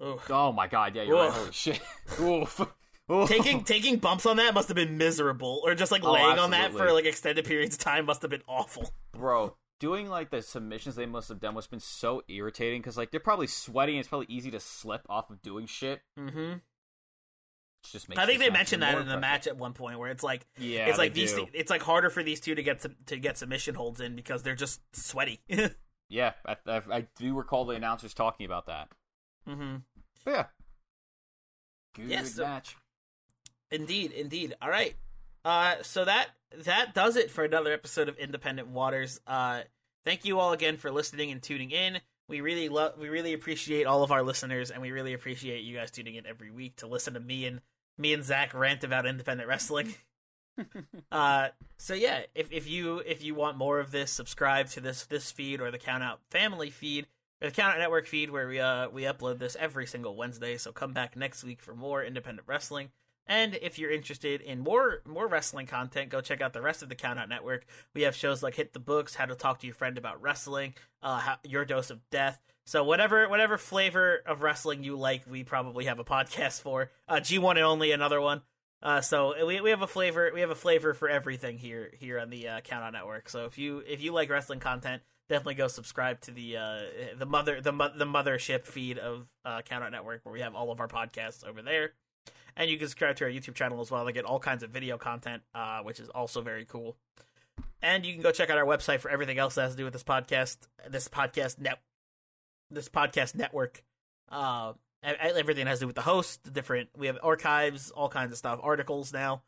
[0.00, 1.32] Oh my god, yeah, you're right.
[1.32, 1.80] Holy shit.
[2.20, 2.60] Oof.
[3.10, 3.28] Oof.
[3.28, 6.52] taking taking bumps on that must have been miserable, or just like Oh, laying on
[6.52, 8.92] that for like extended periods of time must have been awful.
[9.12, 12.96] bro doing like the submissions they must have done must have been so irritating because
[12.96, 16.58] like they're probably sweaty and it's probably easy to slip off of doing shit Mm-hmm.
[17.90, 20.22] Just makes I think they mentioned that in the match at one point where it's
[20.22, 21.46] like yeah it's like these do.
[21.54, 24.42] it's like harder for these two to get some, to get submission holds in because
[24.42, 25.40] they're just sweaty.
[26.10, 28.88] yeah I, I, I do recall the announcers talking about that
[29.48, 29.76] mm-hmm.
[30.24, 30.46] But yeah
[31.94, 32.76] good Yeah, so- match
[33.72, 34.54] Indeed, indeed.
[34.60, 34.96] All right.
[35.44, 36.30] Uh, so that
[36.64, 39.20] that does it for another episode of Independent Waters.
[39.28, 39.60] Uh,
[40.04, 42.00] thank you all again for listening and tuning in.
[42.28, 45.76] We really love, we really appreciate all of our listeners, and we really appreciate you
[45.76, 47.60] guys tuning in every week to listen to me and
[47.96, 49.94] me and Zach rant about independent wrestling.
[51.12, 51.48] uh,
[51.78, 55.30] so yeah, if if you if you want more of this, subscribe to this this
[55.30, 57.06] feed or the Count Out Family feed.
[57.40, 60.58] The Count Out Network feed, where we uh we upload this every single Wednesday.
[60.58, 62.90] So come back next week for more independent wrestling.
[63.26, 66.88] And if you're interested in more more wrestling content, go check out the rest of
[66.90, 67.64] the Count Out Network.
[67.94, 70.74] We have shows like Hit the Books, How to Talk to Your Friend About Wrestling,
[71.02, 72.38] uh, how, Your Dose of Death.
[72.66, 76.90] So whatever whatever flavor of wrestling you like, we probably have a podcast for.
[77.08, 78.42] Uh, G1 and only another one.
[78.82, 82.18] Uh, so we, we have a flavor we have a flavor for everything here here
[82.18, 83.28] on the uh, Count Out Network.
[83.28, 86.78] So if you if you like wrestling content, definitely go subscribe to the uh,
[87.18, 90.70] the mother the the mothership feed of uh, Count Out Network where we have all
[90.70, 91.92] of our podcasts over there.
[92.56, 94.70] And you can subscribe to our YouTube channel as well to get all kinds of
[94.70, 96.96] video content, uh, which is also very cool.
[97.82, 99.84] And you can go check out our website for everything else that has to do
[99.84, 100.58] with this podcast,
[100.88, 101.80] this podcast net,
[102.70, 103.82] this podcast network.
[104.28, 106.90] Uh, everything has to do with the host, the different.
[106.96, 109.42] We have archives, all kinds of stuff, articles now.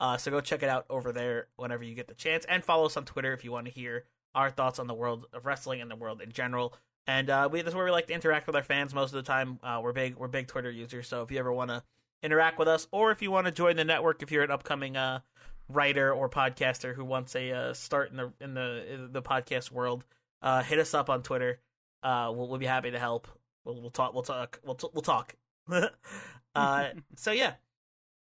[0.00, 2.86] Uh, so go check it out over there whenever you get the chance, and follow
[2.86, 4.04] us on Twitter if you want to hear
[4.34, 6.74] our thoughts on the world of wrestling and the world in general.
[7.06, 9.22] And uh, we, that's where we like to interact with our fans most of the
[9.22, 9.58] time.
[9.62, 11.82] Uh, we're big, we're big Twitter users, so if you ever want to
[12.22, 14.96] interact with us, or if you want to join the network, if you're an upcoming
[14.96, 15.20] uh,
[15.68, 19.70] writer or podcaster who wants a uh, start in the in the in the podcast
[19.70, 20.04] world,
[20.42, 21.58] uh, hit us up on Twitter.
[22.02, 23.26] Uh, we'll, we'll be happy to help.
[23.68, 24.14] We'll, we'll talk.
[24.14, 24.60] We'll talk.
[24.64, 25.34] We'll t- we'll talk.
[26.54, 27.52] uh, so yeah,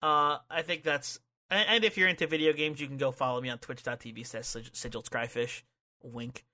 [0.03, 1.19] uh, I think that's.
[1.51, 4.47] And, and if you're into video games, you can go follow me on Twitch.tv slash
[4.47, 5.63] sig- Sigil Scryfish.
[6.03, 6.45] Wink.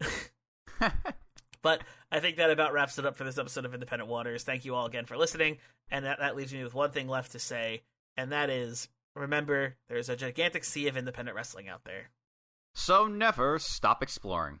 [1.62, 1.82] But
[2.12, 4.44] I think that about wraps it up for this episode of Independent Waters.
[4.44, 5.56] Thank you all again for listening.
[5.90, 7.84] And that, that leaves me with one thing left to say,
[8.18, 12.10] and that is remember, there's a gigantic sea of independent wrestling out there.
[12.74, 14.60] so never stop exploring